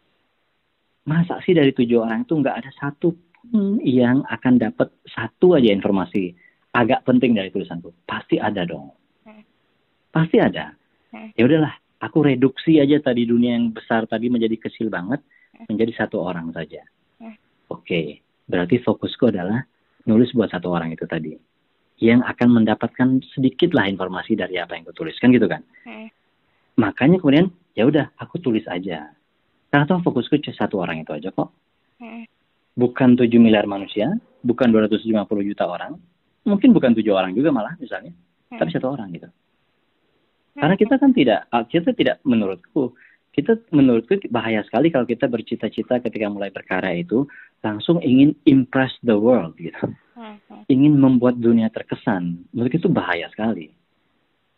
masa 1.09 1.41
sih 1.41 1.57
dari 1.57 1.73
tujuh 1.73 2.05
orang 2.05 2.21
itu 2.21 2.37
nggak 2.37 2.57
ada 2.61 2.71
satu 2.77 3.17
pun 3.17 3.81
yang 3.81 4.21
akan 4.29 4.61
dapat 4.61 4.93
satu 5.09 5.57
aja 5.57 5.73
informasi 5.73 6.37
agak 6.75 7.01
penting 7.07 7.33
dari 7.33 7.49
tulisanku? 7.49 7.89
Pasti 8.05 8.37
ada 8.37 8.61
dong. 8.67 8.93
Hmm. 9.25 9.41
Pasti 10.13 10.37
ada. 10.37 10.75
Hmm. 11.09 11.33
Ya 11.33 11.49
udahlah, 11.49 11.73
aku 12.03 12.29
reduksi 12.29 12.77
aja 12.77 13.01
tadi 13.01 13.25
dunia 13.25 13.57
yang 13.57 13.73
besar 13.73 14.05
tadi 14.05 14.29
menjadi 14.29 14.69
kecil 14.69 14.93
banget 14.93 15.23
hmm. 15.23 15.38
Menjadi 15.67 16.05
satu 16.05 16.23
orang 16.23 16.53
saja. 16.55 16.85
Oke, 17.19 17.35
okay. 17.69 18.05
berarti 18.47 18.79
fokusku 18.81 19.29
adalah 19.29 19.61
nulis 20.07 20.31
buat 20.31 20.49
satu 20.49 20.71
orang 20.71 20.95
itu 20.95 21.03
tadi 21.05 21.35
yang 21.99 22.23
akan 22.23 22.63
mendapatkan 22.63 23.19
sedikit 23.35 23.75
lah 23.75 23.91
informasi 23.91 24.39
dari 24.39 24.55
apa 24.55 24.79
yang 24.79 24.87
aku 24.87 24.95
tuliskan 25.03 25.35
gitu 25.35 25.51
kan. 25.51 25.61
Makanya 26.79 27.19
kemudian 27.19 27.51
ya 27.75 27.83
udah 27.83 28.15
aku 28.15 28.39
tulis 28.39 28.63
aja 28.71 29.11
karena 29.69 29.85
toh 29.85 30.01
fokusku 30.01 30.41
cuma 30.41 30.57
satu 30.57 30.81
orang 30.81 31.05
itu 31.05 31.13
aja 31.13 31.29
kok. 31.29 31.53
Hmm. 32.01 32.25
Bukan 32.73 33.13
7 33.13 33.29
miliar 33.37 33.69
manusia, 33.69 34.09
bukan 34.41 34.73
250 34.73 35.05
juta 35.45 35.69
orang, 35.69 35.93
mungkin 36.41 36.73
bukan 36.73 36.97
tujuh 36.97 37.13
orang 37.13 37.37
juga 37.37 37.53
malah 37.53 37.77
misalnya, 37.77 38.09
hmm. 38.49 38.57
tapi 38.57 38.69
satu 38.73 38.89
orang 38.89 39.13
gitu. 39.13 39.29
Hmm. 39.29 40.59
Karena 40.65 40.75
kita 40.79 40.95
kan 40.97 41.11
tidak, 41.13 41.45
kita 41.69 41.89
tidak 41.93 42.17
menurutku, 42.25 42.97
kita 43.39 43.55
menurutku 43.71 44.19
bahaya 44.27 44.59
sekali 44.67 44.91
kalau 44.91 45.07
kita 45.07 45.31
bercita-cita 45.31 46.03
ketika 46.03 46.27
mulai 46.27 46.51
berkarya 46.51 46.99
itu 46.99 47.23
langsung 47.63 48.03
ingin 48.03 48.35
impress 48.43 48.91
the 49.07 49.15
world 49.15 49.55
gitu. 49.55 49.87
Hmm. 50.19 50.35
Ingin 50.67 50.99
membuat 50.99 51.39
dunia 51.39 51.71
terkesan. 51.71 52.43
Menurutku 52.51 52.83
itu 52.83 52.91
bahaya 52.91 53.31
sekali. 53.31 53.71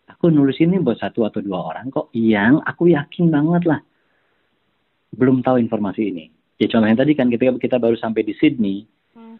Aku 0.09 0.33
nulis 0.33 0.57
ini 0.57 0.81
buat 0.81 0.97
satu 0.97 1.23
atau 1.29 1.39
dua 1.39 1.71
orang 1.71 1.93
kok 1.93 2.09
yang 2.17 2.59
aku 2.65 2.89
yakin 2.89 3.29
banget 3.29 3.69
lah 3.69 3.79
belum 5.13 5.45
tahu 5.45 5.61
informasi 5.61 6.01
ini. 6.09 6.25
Ya 6.57 6.67
contohnya 6.71 7.05
tadi 7.05 7.13
kan 7.13 7.29
ketika 7.29 7.57
kita 7.61 7.77
baru 7.77 7.95
sampai 7.95 8.25
di 8.25 8.33
Sydney, 8.37 8.85
hmm. 9.13 9.37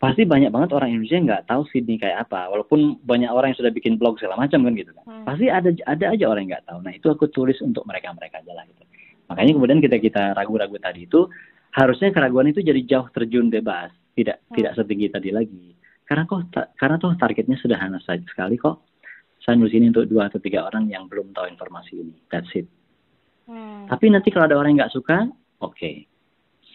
Pasti 0.00 0.24
banyak 0.24 0.48
banget 0.48 0.72
orang 0.72 0.96
Indonesia 0.96 1.20
nggak 1.20 1.42
tahu 1.52 1.62
Sydney 1.68 2.00
kayak 2.00 2.24
apa. 2.26 2.48
Walaupun 2.48 3.04
banyak 3.04 3.28
orang 3.28 3.52
yang 3.52 3.60
sudah 3.60 3.68
bikin 3.68 4.00
blog 4.00 4.16
segala 4.16 4.40
macam 4.40 4.64
kan 4.64 4.72
gitu 4.72 4.96
kan. 4.96 5.04
Hmm. 5.04 5.24
Pasti 5.28 5.46
ada 5.52 5.68
ada 5.84 6.04
aja 6.16 6.24
orang 6.24 6.48
yang 6.48 6.56
nggak 6.56 6.66
tahu. 6.72 6.78
Nah 6.80 6.92
itu 6.96 7.06
aku 7.12 7.24
tulis 7.28 7.60
untuk 7.60 7.84
mereka 7.84 8.08
mereka 8.16 8.40
aja 8.40 8.56
lah 8.56 8.64
gitu. 8.64 8.82
Makanya 9.28 9.52
kemudian 9.60 9.78
kita 9.84 9.96
kita 10.00 10.22
ragu-ragu 10.32 10.80
tadi 10.80 11.04
itu 11.04 11.28
harusnya 11.76 12.10
keraguan 12.16 12.48
itu 12.48 12.64
jadi 12.64 12.80
jauh 12.82 13.12
terjun 13.12 13.52
bebas, 13.52 13.92
tidak 14.16 14.40
hmm. 14.48 14.56
tidak 14.56 14.72
setinggi 14.80 15.06
tadi 15.12 15.30
lagi. 15.36 15.76
Karena 16.08 16.24
kok 16.24 16.48
karena 16.80 16.96
toh 16.96 17.12
targetnya 17.20 17.60
sederhana 17.60 18.00
saja 18.00 18.24
sekali 18.24 18.56
kok. 18.56 18.88
Saya 19.40 19.56
nulis 19.56 19.72
ini 19.72 19.88
untuk 19.88 20.04
dua 20.08 20.28
atau 20.28 20.36
tiga 20.36 20.68
orang 20.68 20.88
yang 20.88 21.08
belum 21.08 21.32
tahu 21.32 21.48
informasi 21.48 21.92
ini. 22.00 22.16
That's 22.32 22.48
it. 22.56 22.68
Hmm. 23.44 23.84
Tapi 23.84 24.08
nanti 24.08 24.32
kalau 24.32 24.48
ada 24.48 24.56
orang 24.56 24.76
yang 24.76 24.88
nggak 24.88 24.96
suka, 24.96 25.28
oke. 25.60 25.76
Okay. 25.76 26.08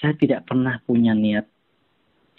Saya 0.01 0.13
tidak 0.17 0.49
pernah 0.49 0.77
punya 0.83 1.15
niat 1.15 1.54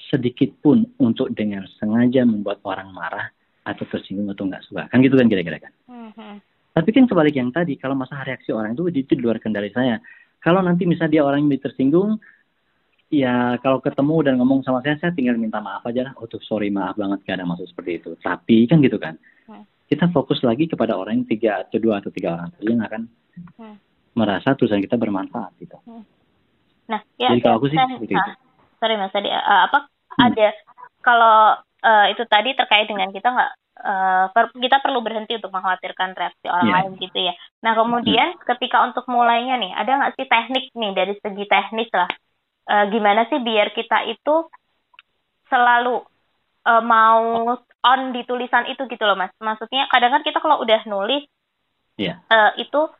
sedikit 0.08 0.50
pun 0.62 0.86
untuk 1.02 1.32
dengan 1.34 1.66
sengaja 1.78 2.22
membuat 2.22 2.62
orang 2.62 2.90
marah 2.94 3.28
atau 3.66 3.84
tersinggung 3.90 4.30
atau 4.30 4.46
nggak 4.46 4.64
suka. 4.66 4.82
Kan 4.90 5.02
gitu 5.02 5.18
kan 5.18 5.26
kira-kira 5.26 5.58
kan. 5.58 5.72
Hmm. 5.90 6.38
Tapi 6.76 6.90
kan 6.92 7.08
kebalik 7.08 7.34
yang 7.34 7.50
tadi, 7.50 7.80
kalau 7.80 7.96
masalah 7.96 8.28
reaksi 8.28 8.52
orang 8.52 8.76
itu 8.76 8.86
itu 8.92 9.12
di 9.16 9.22
luar 9.24 9.40
kendali 9.40 9.72
saya. 9.72 9.98
Kalau 10.38 10.60
nanti 10.62 10.84
misalnya 10.84 11.18
dia 11.18 11.22
orang 11.24 11.48
yang 11.48 11.58
tersinggung, 11.58 12.20
ya 13.08 13.56
kalau 13.64 13.80
ketemu 13.80 14.16
dan 14.22 14.34
ngomong 14.38 14.60
sama 14.62 14.84
saya, 14.84 15.00
saya 15.00 15.10
tinggal 15.16 15.40
minta 15.40 15.58
maaf 15.58 15.82
aja 15.88 16.06
lah. 16.06 16.12
Oh 16.20 16.28
tuh 16.28 16.38
sorry 16.44 16.68
maaf 16.68 16.94
banget 16.94 17.24
gak 17.24 17.40
ada 17.40 17.48
maksud 17.48 17.66
seperti 17.72 18.04
itu. 18.04 18.10
Tapi 18.20 18.68
kan 18.68 18.78
gitu 18.84 19.00
kan. 19.00 19.16
Hmm. 19.48 19.64
Kita 19.88 20.12
fokus 20.12 20.44
lagi 20.44 20.68
kepada 20.68 20.94
orang 20.94 21.24
yang 21.24 21.26
tiga 21.26 21.50
atau 21.64 21.80
dua 21.80 21.98
atau 21.98 22.12
tiga 22.12 22.36
orang 22.38 22.52
tadi 22.54 22.68
yang 22.70 22.84
akan 22.84 23.02
hmm 23.58 23.76
merasa 24.16 24.56
tulisan 24.56 24.80
kita 24.80 24.96
bermanfaat 24.96 25.52
gitu. 25.60 25.76
Hmm. 25.84 26.02
Nah, 26.88 27.00
ya, 27.20 27.36
Jadi 27.36 27.40
kalau 27.44 27.60
aku 27.60 27.68
sih 27.68 27.76
nah, 27.76 27.86
seperti 27.92 28.16
itu. 28.16 28.32
Sorry 28.80 28.94
mas 28.96 29.12
tadi 29.12 29.28
uh, 29.28 29.60
apa. 29.68 29.92
Ada 30.16 30.48
kalau 31.04 31.38
uh, 31.86 32.06
itu 32.10 32.22
tadi 32.26 32.56
terkait 32.56 32.88
dengan 32.88 33.12
kita 33.14 33.28
nggak 33.30 33.52
uh, 33.84 34.24
per, 34.32 34.50
kita 34.56 34.80
perlu 34.80 35.04
berhenti 35.04 35.36
untuk 35.36 35.52
mengkhawatirkan 35.52 36.16
reaksi 36.16 36.46
orang 36.48 36.66
yeah. 36.66 36.76
lain 36.82 36.92
gitu 36.98 37.18
ya. 37.30 37.34
Nah 37.62 37.72
kemudian 37.76 38.28
hmm. 38.36 38.42
ketika 38.54 38.82
untuk 38.86 39.04
mulainya 39.06 39.60
nih 39.60 39.72
ada 39.76 39.90
nggak 40.00 40.14
sih 40.16 40.26
teknik 40.26 40.64
nih 40.72 40.92
dari 40.96 41.14
segi 41.20 41.44
teknis 41.46 41.90
lah 41.92 42.10
uh, 42.70 42.84
gimana 42.90 43.28
sih 43.30 43.38
biar 43.40 43.70
kita 43.72 44.08
itu 44.10 44.34
selalu 45.46 46.02
uh, 46.66 46.82
mau 46.82 47.54
on 47.86 48.00
di 48.10 48.22
tulisan 48.26 48.66
itu 48.66 48.82
gitu 48.90 49.04
loh 49.06 49.14
mas. 49.14 49.32
Maksudnya 49.38 49.86
kadang 49.92 50.18
kan 50.18 50.22
kita 50.26 50.38
kalau 50.42 50.58
udah 50.62 50.82
nulis 50.90 51.22
yeah. 52.00 52.18
uh, 52.32 52.50
itu 52.58 52.90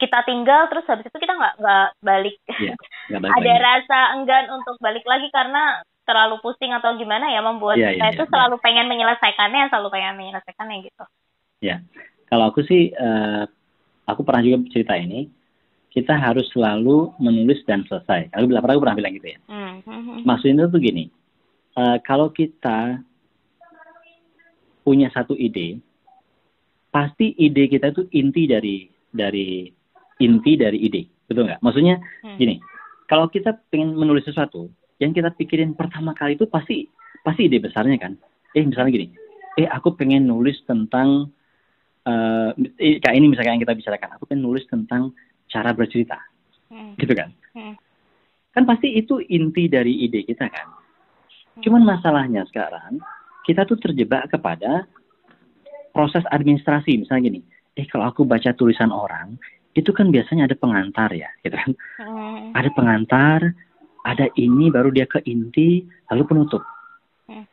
kita 0.00 0.24
tinggal 0.24 0.64
terus 0.72 0.88
habis 0.88 1.04
itu 1.04 1.18
kita 1.20 1.36
nggak 1.36 1.60
nggak 1.60 1.88
balik, 2.00 2.36
gak 3.12 3.20
balik 3.22 3.36
ada 3.36 3.52
lagi. 3.52 3.64
rasa 3.68 3.98
enggan 4.16 4.48
untuk 4.48 4.80
balik 4.80 5.04
lagi 5.04 5.28
karena 5.28 5.84
terlalu 6.10 6.42
pusing 6.42 6.74
atau 6.74 6.98
gimana 6.98 7.30
ya 7.30 7.38
membuat 7.38 7.78
ya, 7.78 7.94
kita 7.94 8.06
ya, 8.10 8.12
itu 8.18 8.24
ya, 8.26 8.30
selalu 8.34 8.56
pengen 8.58 8.90
menyelesaikannya 8.90 9.70
selalu 9.70 9.88
pengen 9.94 10.14
menyelesaikannya 10.18 10.76
gitu 10.90 11.04
ya 11.62 11.76
kalau 12.26 12.50
aku 12.50 12.66
sih 12.66 12.90
uh, 12.98 13.46
aku 14.10 14.26
pernah 14.26 14.42
juga 14.42 14.66
cerita 14.74 14.98
ini 14.98 15.30
kita 15.94 16.18
harus 16.18 16.50
selalu 16.50 17.14
menulis 17.22 17.62
dan 17.70 17.86
selesai 17.86 18.34
aku 18.34 18.50
bilang 18.50 18.66
pernah 18.66 18.74
aku 18.74 18.82
pernah 18.82 18.98
bilang 18.98 19.14
gitu 19.14 19.28
ya 19.30 19.38
hmm. 19.46 19.74
hmm, 19.86 20.02
hmm. 20.02 20.18
maksudnya 20.26 20.66
tuh 20.66 20.82
gini 20.82 21.06
uh, 21.78 22.02
kalau 22.02 22.34
kita 22.34 22.98
punya 24.82 25.06
satu 25.14 25.38
ide 25.38 25.78
pasti 26.90 27.38
ide 27.38 27.70
kita 27.70 27.94
itu 27.94 28.02
inti 28.10 28.50
dari 28.50 28.90
dari 29.14 29.70
inti 30.20 30.52
dari 30.54 30.78
ide, 30.84 31.08
betul 31.26 31.48
nggak? 31.48 31.64
Maksudnya 31.64 31.98
hmm. 31.98 32.36
gini, 32.36 32.60
kalau 33.08 33.26
kita 33.32 33.56
pengen 33.72 33.96
menulis 33.96 34.22
sesuatu, 34.28 34.68
yang 35.00 35.16
kita 35.16 35.32
pikirin 35.34 35.72
pertama 35.74 36.12
kali 36.12 36.36
itu 36.36 36.46
pasti 36.46 36.86
pasti 37.24 37.48
ide 37.48 37.58
besarnya 37.58 37.96
kan. 37.96 38.14
Eh 38.52 38.62
misalnya 38.62 38.92
gini, 38.92 39.06
eh 39.56 39.66
aku 39.66 39.96
pengen 39.96 40.28
nulis 40.28 40.60
tentang 40.68 41.32
uh, 42.04 42.50
kayak 42.78 43.16
ini 43.16 43.32
misalnya 43.32 43.56
yang 43.56 43.62
kita 43.64 43.74
bicarakan, 43.74 44.10
aku 44.20 44.24
pengen 44.28 44.44
nulis 44.44 44.64
tentang 44.68 45.16
cara 45.50 45.72
bercerita, 45.72 46.20
hmm. 46.68 47.00
gitu 47.00 47.12
kan? 47.16 47.32
Hmm. 47.56 47.74
Kan 48.50 48.64
pasti 48.66 48.94
itu 48.94 49.22
inti 49.30 49.66
dari 49.66 50.04
ide 50.04 50.22
kita 50.22 50.46
kan. 50.46 50.68
Hmm. 50.68 51.62
Cuman 51.64 51.82
masalahnya 51.82 52.44
sekarang 52.46 53.00
kita 53.48 53.64
tuh 53.64 53.80
terjebak 53.80 54.28
kepada 54.28 54.84
proses 55.90 56.22
administrasi 56.30 57.02
misalnya 57.02 57.34
gini 57.34 57.40
eh 57.78 57.86
kalau 57.90 58.10
aku 58.10 58.22
baca 58.26 58.54
tulisan 58.54 58.90
orang 58.90 59.38
itu 59.74 59.90
kan 59.94 60.10
biasanya 60.10 60.50
ada 60.50 60.56
pengantar 60.58 61.10
ya 61.14 61.30
gitu 61.42 61.54
kan 61.54 61.70
hmm. 62.02 62.54
ada 62.54 62.70
pengantar 62.74 63.38
ada 64.06 64.26
ini 64.36 64.72
baru 64.72 64.88
dia 64.92 65.04
ke 65.04 65.20
inti 65.28 65.84
lalu 66.12 66.22
penutup 66.26 66.62
hmm. 67.28 67.44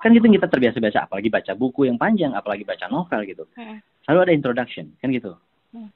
kan 0.00 0.10
gitu 0.14 0.26
kita 0.26 0.46
terbiasa 0.46 0.78
baca 0.78 0.98
apalagi 1.06 1.28
baca 1.28 1.52
buku 1.54 1.90
yang 1.90 1.98
panjang 1.98 2.32
apalagi 2.34 2.62
baca 2.62 2.86
novel 2.86 3.20
gitu 3.26 3.44
hmm. 3.58 3.78
lalu 4.10 4.18
ada 4.28 4.32
introduction 4.32 4.94
kan 5.02 5.08
gitu 5.10 5.34
hmm. 5.74 5.90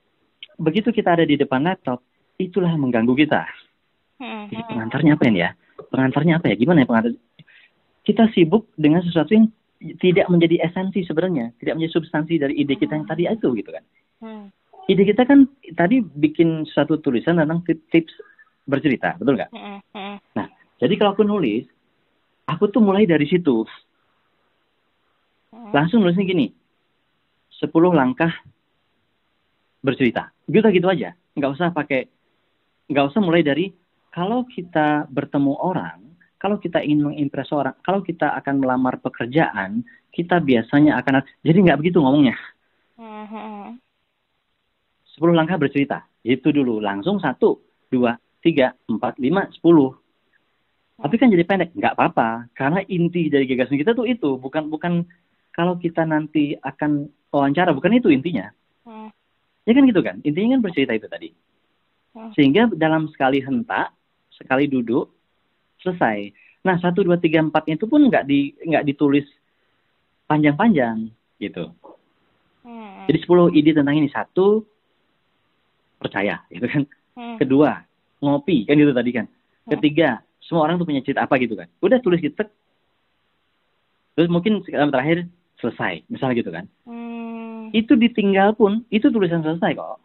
begitu 0.59 0.91
kita 0.91 1.15
ada 1.19 1.25
di 1.25 1.39
depan 1.39 1.63
laptop 1.63 2.03
itulah 2.39 2.71
yang 2.71 2.83
mengganggu 2.83 3.15
kita 3.15 3.47
hmm. 4.19 4.51
Jadi 4.51 4.63
pengantarnya 4.67 5.13
apa 5.15 5.25
ini 5.31 5.41
ya 5.43 5.51
pengantarnya 5.91 6.35
apa 6.43 6.47
ya 6.51 6.57
gimana 6.59 6.83
ya 6.83 6.89
pengantar 6.91 7.13
kita 8.05 8.29
sibuk 8.37 8.69
dengan 8.77 9.01
sesuatu 9.01 9.33
yang 9.33 9.49
tidak 10.01 10.27
menjadi 10.33 10.65
esensi 10.65 11.05
sebenarnya, 11.05 11.53
tidak 11.61 11.77
menjadi 11.77 11.93
substansi 12.01 12.35
dari 12.41 12.55
ide 12.57 12.77
kita 12.79 12.97
yang 12.97 13.09
tadi 13.09 13.29
itu 13.29 13.49
gitu 13.53 13.71
kan. 13.73 13.85
Hmm. 14.25 14.47
Ide 14.89 15.03
kita 15.09 15.25
kan 15.25 15.49
tadi 15.77 16.05
bikin 16.05 16.69
satu 16.69 17.01
tulisan 17.01 17.41
tentang 17.41 17.65
tips 17.65 18.13
bercerita, 18.65 19.17
betul 19.21 19.37
nggak? 19.37 19.51
Hmm. 19.53 20.17
Nah, 20.37 20.47
jadi 20.81 20.95
kalau 20.97 21.13
aku 21.13 21.25
nulis, 21.25 21.69
aku 22.49 22.69
tuh 22.69 22.81
mulai 22.81 23.05
dari 23.05 23.29
situ. 23.29 23.65
Langsung 25.71 26.03
nulisnya 26.03 26.27
gini, 26.27 26.51
10 27.63 27.95
langkah 27.95 28.33
bercerita. 29.85 30.35
Gitu 30.49 30.65
gitu 30.75 30.89
aja, 30.91 31.15
nggak 31.39 31.53
usah 31.55 31.71
pakai, 31.71 32.09
nggak 32.91 33.07
usah 33.13 33.21
mulai 33.23 33.47
dari 33.47 33.71
kalau 34.15 34.47
kita 34.47 35.11
bertemu 35.11 35.55
orang, 35.59 35.99
kalau 36.39 36.61
kita 36.61 36.79
ingin 36.85 37.11
mengimpress 37.11 37.51
orang, 37.51 37.75
kalau 37.83 38.05
kita 38.05 38.31
akan 38.39 38.63
melamar 38.63 39.01
pekerjaan, 39.03 39.83
kita 40.15 40.39
biasanya 40.39 41.01
akan 41.03 41.25
jadi 41.43 41.59
nggak 41.59 41.81
begitu 41.83 41.99
ngomongnya. 41.99 42.39
Mm-hmm. 42.95 43.83
Sepuluh 45.11 45.35
langkah 45.35 45.59
bercerita, 45.59 46.07
itu 46.23 46.55
dulu 46.55 46.79
langsung 46.79 47.19
satu, 47.19 47.59
dua, 47.91 48.15
tiga, 48.45 48.77
empat, 48.85 49.17
lima, 49.17 49.49
sepuluh. 49.57 49.97
Tapi 51.01 51.17
kan 51.17 51.33
jadi 51.33 51.43
pendek, 51.43 51.75
nggak 51.75 51.97
apa-apa, 51.97 52.53
karena 52.55 52.85
inti 52.87 53.33
dari 53.33 53.49
gagasan 53.49 53.81
kita 53.81 53.97
tuh 53.97 54.07
itu, 54.07 54.37
bukan 54.39 54.71
bukan 54.71 55.03
kalau 55.51 55.75
kita 55.81 56.07
nanti 56.07 56.55
akan 56.61 57.09
wawancara, 57.33 57.75
bukan 57.75 57.99
itu 57.99 58.13
intinya. 58.13 58.53
Hmm. 58.87 59.11
Ya 59.65 59.73
kan 59.75 59.89
gitu 59.89 60.05
kan, 60.05 60.21
intinya 60.23 60.55
kan 60.55 60.61
bercerita 60.63 60.93
itu 60.95 61.09
tadi. 61.11 61.29
Hmm. 62.15 62.31
Sehingga 62.37 62.71
dalam 62.79 63.11
sekali 63.11 63.43
hentak, 63.43 63.91
sekali 64.31 64.71
duduk, 64.71 65.11
selesai. 65.83 66.31
Nah 66.63 66.79
satu 66.79 67.03
dua 67.03 67.19
tiga 67.19 67.43
empatnya 67.43 67.75
itu 67.75 67.91
pun 67.91 68.07
nggak 68.07 68.25
di 68.29 68.55
nggak 68.63 68.87
ditulis 68.87 69.27
panjang-panjang 70.31 71.11
gitu. 71.43 71.75
Hmm. 72.63 73.05
Jadi 73.11 73.19
sepuluh 73.19 73.51
ide 73.51 73.75
tentang 73.75 73.99
ini 73.99 74.09
satu 74.15 74.63
percaya 75.99 76.39
gitu 76.55 76.67
kan. 76.71 76.83
Hmm. 77.19 77.37
Kedua 77.43 77.83
ngopi 78.21 78.69
kan 78.69 78.75
gitu 78.77 78.93
tadi 78.93 79.11
kan. 79.11 79.27
Hmm. 79.27 79.71
Ketiga 79.79 80.21
semua 80.45 80.69
orang 80.69 80.77
tuh 80.77 80.87
punya 80.87 81.01
cerita 81.01 81.25
apa 81.25 81.35
gitu 81.41 81.57
kan. 81.57 81.69
Udah 81.81 81.99
tulis 82.05 82.21
gitu. 82.21 82.37
Terus 84.15 84.29
mungkin 84.31 84.63
sekarang 84.63 84.95
terakhir 84.95 85.27
selesai 85.59 86.07
misalnya 86.13 86.35
gitu 86.39 86.51
kan. 86.53 86.65
Hmm. 86.87 87.73
Itu 87.75 87.97
ditinggal 87.99 88.55
pun 88.55 88.85
itu 88.93 89.09
tulisan 89.11 89.43
selesai 89.43 89.75
kok. 89.75 89.99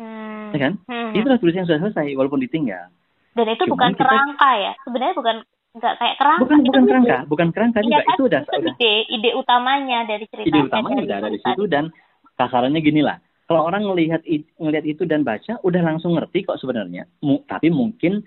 Hmm. 0.00 0.50
Ya 0.50 0.58
kan? 0.58 0.72
Hmm. 0.90 1.12
Itu 1.14 1.28
tulisan 1.38 1.68
sudah 1.68 1.80
selesai 1.84 2.14
walaupun 2.18 2.42
ditinggal. 2.42 2.90
Dan 3.34 3.46
itu 3.50 3.66
Cuman 3.66 3.72
bukan 3.74 3.90
kita, 3.94 4.02
kerangka 4.06 4.50
ya. 4.58 4.72
Sebenarnya 4.86 5.14
bukan 5.18 5.36
nggak 5.74 5.94
kayak 5.98 6.16
kerangka. 6.22 6.42
Bukan 6.46 6.58
itu 6.58 6.66
bukan 6.70 6.82
kerangka, 6.86 7.18
bukan 7.26 7.48
kerangka 7.50 7.78
juga. 7.82 7.98
Kan, 7.98 8.14
itu 8.14 8.22
udah 8.30 8.40
itu 8.46 8.58
ide 8.78 8.92
ide 9.10 9.30
utamanya 9.34 9.98
dari 10.06 10.24
cerita. 10.30 10.46
Ide 10.46 10.60
utamanya 10.70 11.02
udah 11.02 11.16
ada 11.18 11.30
di 11.34 11.40
situ 11.42 11.62
dan 11.66 11.84
kasarannya 12.38 12.80
gini 12.82 13.02
lah. 13.02 13.18
Kalau 13.44 13.68
orang 13.68 13.84
ngelihat 13.84 14.24
ngelihat 14.56 14.84
itu 14.88 15.04
dan 15.04 15.20
baca, 15.20 15.60
udah 15.60 15.82
langsung 15.84 16.16
ngerti 16.16 16.48
kok 16.48 16.56
sebenarnya. 16.60 17.04
Tapi 17.22 17.68
mungkin 17.68 18.24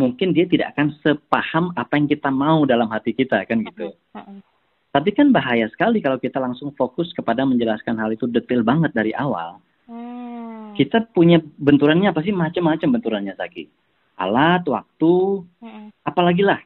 mungkin 0.00 0.34
dia 0.34 0.48
tidak 0.48 0.74
akan 0.74 0.96
sepaham 1.04 1.70
apa 1.76 1.94
yang 1.94 2.08
kita 2.08 2.32
mau 2.32 2.64
dalam 2.64 2.88
hati 2.88 3.12
kita 3.12 3.44
kan 3.44 3.60
gitu. 3.60 3.92
Tapi 4.94 5.10
kan 5.10 5.34
bahaya 5.34 5.66
sekali 5.68 5.98
kalau 5.98 6.16
kita 6.16 6.38
langsung 6.38 6.70
fokus 6.78 7.10
kepada 7.12 7.42
menjelaskan 7.42 7.98
hal 7.98 8.14
itu 8.14 8.30
detail 8.30 8.62
banget 8.62 8.94
dari 8.94 9.10
awal. 9.12 9.58
Hmm. 9.84 10.72
Kita 10.78 11.12
punya 11.12 11.42
benturannya 11.60 12.14
apa 12.14 12.24
sih 12.24 12.32
macam-macam 12.32 12.88
benturannya 12.98 13.34
Saki 13.36 13.68
alat, 14.14 14.62
waktu, 14.70 15.42
hmm. 15.58 15.90
apalagi 16.06 16.46
lah 16.46 16.62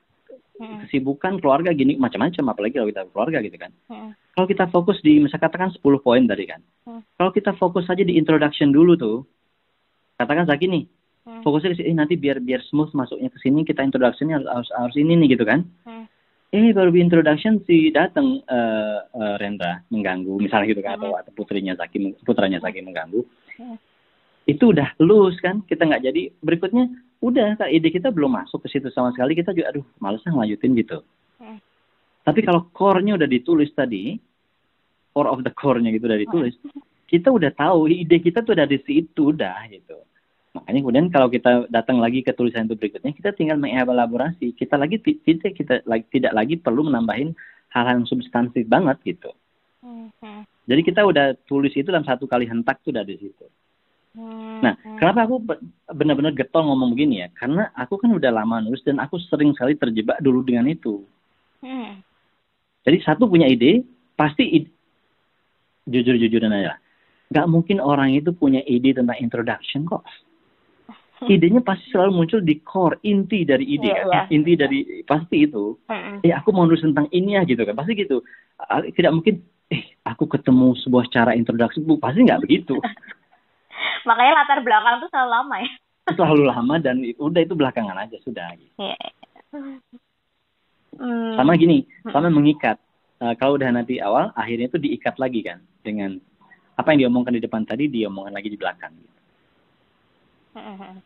hmm. 0.58 0.86
kesibukan 0.86 1.38
keluarga 1.38 1.70
gini 1.70 1.94
macam-macam 1.96 2.52
apalagi 2.52 2.74
kalau 2.76 2.88
kita 2.90 3.02
keluarga 3.10 3.38
gitu 3.42 3.56
kan. 3.56 3.70
Hmm. 3.88 4.10
Kalau 4.34 4.46
kita 4.46 4.64
fokus 4.70 4.98
di 5.02 5.22
misalnya 5.22 5.46
katakan 5.50 5.70
10 5.74 5.82
poin 6.04 6.22
tadi 6.26 6.44
kan. 6.46 6.60
Hmm. 6.86 7.02
Kalau 7.16 7.30
kita 7.30 7.54
fokus 7.56 7.86
saja 7.86 8.02
di 8.02 8.18
introduction 8.18 8.74
dulu 8.74 8.98
tuh. 8.98 9.18
Katakan 10.18 10.50
saya 10.50 10.58
gini. 10.58 10.86
Hmm. 11.22 11.42
Fokusnya 11.46 11.78
eh, 11.78 11.94
nanti 11.94 12.18
biar 12.18 12.42
biar 12.42 12.64
smooth 12.66 12.92
masuknya 12.96 13.30
ke 13.30 13.38
sini 13.38 13.62
kita 13.62 13.84
introductionnya 13.84 14.42
harus, 14.42 14.48
harus 14.50 14.70
harus 14.74 14.96
ini 14.98 15.14
nih 15.24 15.38
gitu 15.38 15.44
kan. 15.46 15.62
Hmm. 15.86 16.04
Eh 16.48 16.72
baru 16.72 16.88
di 16.88 17.04
introduction 17.04 17.60
si 17.68 17.92
datang 17.92 18.40
uh, 18.48 18.98
uh, 19.12 19.36
Rendra 19.36 19.84
mengganggu 19.92 20.40
misalnya 20.40 20.72
gitu 20.72 20.80
kan 20.80 20.96
hmm. 20.96 21.00
atau, 21.04 21.10
atau 21.20 21.32
putrinya 21.36 21.76
Zaki 21.76 22.16
putranya 22.24 22.58
Zaki 22.58 22.80
mengganggu. 22.80 23.20
Hmm. 23.60 23.76
Itu 24.48 24.72
udah 24.72 24.96
lulus 24.96 25.36
kan 25.44 25.60
kita 25.68 25.84
nggak 25.84 26.08
jadi. 26.08 26.22
Berikutnya 26.40 26.88
udah 27.20 27.60
ide 27.68 27.92
kita 27.92 28.08
belum 28.08 28.32
masuk 28.40 28.64
ke 28.64 28.72
situ 28.72 28.88
sama 28.90 29.12
sekali. 29.12 29.36
Kita 29.36 29.52
juga 29.52 29.68
aduh 29.76 29.84
males 30.00 30.24
lah 30.24 30.32
ngelanjutin 30.32 30.72
gitu. 30.80 30.98
Hmm. 31.38 31.62
tapi 32.26 32.42
kalau 32.42 32.66
core-nya 32.74 33.14
udah 33.14 33.30
ditulis 33.30 33.70
tadi 33.70 34.18
core 35.14 35.30
of 35.30 35.46
the 35.46 35.54
core-nya 35.54 35.94
gitu 35.94 36.10
udah 36.10 36.18
ditulis 36.18 36.50
hmm. 36.58 36.82
kita 37.06 37.30
udah 37.30 37.54
tahu 37.54 37.86
ide 37.86 38.18
kita 38.18 38.42
tuh 38.42 38.58
dari 38.58 38.82
situ 38.82 39.30
udah 39.30 39.70
gitu. 39.70 40.02
Makanya 40.58 40.80
kemudian 40.82 41.06
kalau 41.14 41.28
kita 41.30 41.70
datang 41.70 42.02
lagi 42.02 42.26
ke 42.26 42.34
tulisan 42.34 42.66
itu 42.66 42.74
berikutnya 42.74 43.14
kita 43.14 43.30
tinggal 43.36 43.60
mengelaborasi. 43.62 44.50
Kita 44.58 44.74
lagi 44.74 44.98
tidak 44.98 45.54
kita 45.54 45.86
lagi 45.86 46.04
tidak 46.10 46.32
lagi 46.34 46.58
perlu 46.58 46.90
menambahin 46.90 47.36
hal-hal 47.70 48.02
yang 48.02 48.08
substansi 48.08 48.66
banget 48.66 48.98
gitu. 49.06 49.30
Hmm. 49.78 50.10
jadi 50.66 50.82
kita 50.82 51.06
udah 51.06 51.38
tulis 51.46 51.70
itu 51.70 51.86
dalam 51.86 52.02
satu 52.02 52.26
kali 52.26 52.50
hentak 52.50 52.82
tuh 52.82 52.90
udah 52.90 53.06
di 53.06 53.14
situ. 53.14 53.46
Hmm, 53.46 53.54
nah, 54.62 54.74
hmm. 54.76 54.98
kenapa 54.98 55.28
aku 55.28 55.36
benar-benar 55.92 56.32
getol 56.34 56.66
ngomong 56.68 56.94
begini 56.94 57.24
ya? 57.24 57.28
Karena 57.34 57.70
aku 57.74 57.98
kan 57.98 58.10
udah 58.12 58.30
lama 58.30 58.62
nulis 58.62 58.82
dan 58.82 59.02
aku 59.02 59.18
sering 59.28 59.54
sekali 59.54 59.78
terjebak 59.78 60.18
dulu 60.22 60.44
dengan 60.44 60.68
itu. 60.68 61.02
Hmm. 61.64 62.00
Jadi 62.86 62.98
satu 63.04 63.28
punya 63.28 63.50
ide, 63.50 63.84
pasti 64.14 64.64
jujur-jujuran 65.88 66.52
aja. 66.52 66.78
Gak 67.28 67.48
mungkin 67.48 67.80
orang 67.80 68.16
itu 68.16 68.32
punya 68.32 68.64
ide 68.64 68.96
tentang 68.96 69.20
introduction 69.20 69.84
kok. 69.84 70.04
Idenya 71.26 71.58
pasti 71.66 71.90
selalu 71.90 72.14
muncul 72.14 72.40
di 72.46 72.62
core 72.62 73.02
inti 73.02 73.42
dari 73.42 73.66
ide 73.66 73.90
yeah, 73.90 74.06
kan, 74.06 74.14
yeah. 74.14 74.26
inti 74.30 74.54
dari 74.54 75.02
pasti 75.02 75.50
itu. 75.50 75.74
Hmm. 75.90 76.22
Eh 76.22 76.30
aku 76.30 76.54
mau 76.54 76.62
nulis 76.62 76.78
tentang 76.78 77.10
ini 77.10 77.34
ya 77.34 77.42
gitu 77.42 77.66
kan, 77.66 77.74
pasti 77.74 77.98
gitu. 77.98 78.22
Tidak 78.94 79.10
mungkin, 79.10 79.42
eh 79.66 79.98
aku 80.06 80.30
ketemu 80.30 80.78
sebuah 80.78 81.10
cara 81.10 81.34
introduksi, 81.34 81.82
bu 81.82 81.98
pasti 81.98 82.22
nggak 82.22 82.46
begitu. 82.46 82.78
Makanya 84.04 84.32
latar 84.44 84.58
belakang 84.62 85.00
tuh 85.02 85.10
selalu 85.12 85.30
lama 85.30 85.56
ya. 85.60 85.70
Selalu 86.08 86.42
lama 86.48 86.74
dan 86.80 86.96
udah 87.04 87.40
itu 87.44 87.54
belakangan 87.54 87.98
aja 88.00 88.16
sudah. 88.24 88.48
Gitu. 88.56 88.72
Yeah. 88.80 88.96
Hmm. 90.98 91.34
Sama 91.38 91.54
gini, 91.54 91.86
hmm. 92.04 92.12
sama 92.12 92.28
mengikat. 92.32 92.80
Uh, 93.18 93.34
kalau 93.34 93.58
udah 93.58 93.70
nanti 93.74 93.98
awal, 93.98 94.30
akhirnya 94.38 94.70
itu 94.70 94.78
diikat 94.78 95.18
lagi 95.18 95.42
kan 95.42 95.58
dengan 95.82 96.22
apa 96.78 96.94
yang 96.94 97.10
diomongkan 97.10 97.34
di 97.34 97.42
depan 97.42 97.66
tadi 97.66 97.90
diomongkan 97.90 98.34
lagi 98.34 98.48
di 98.50 98.58
belakang. 98.58 98.94
Gitu. 98.94 99.18
Hmm. 100.58 100.98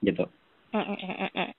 gitu. 0.00 0.24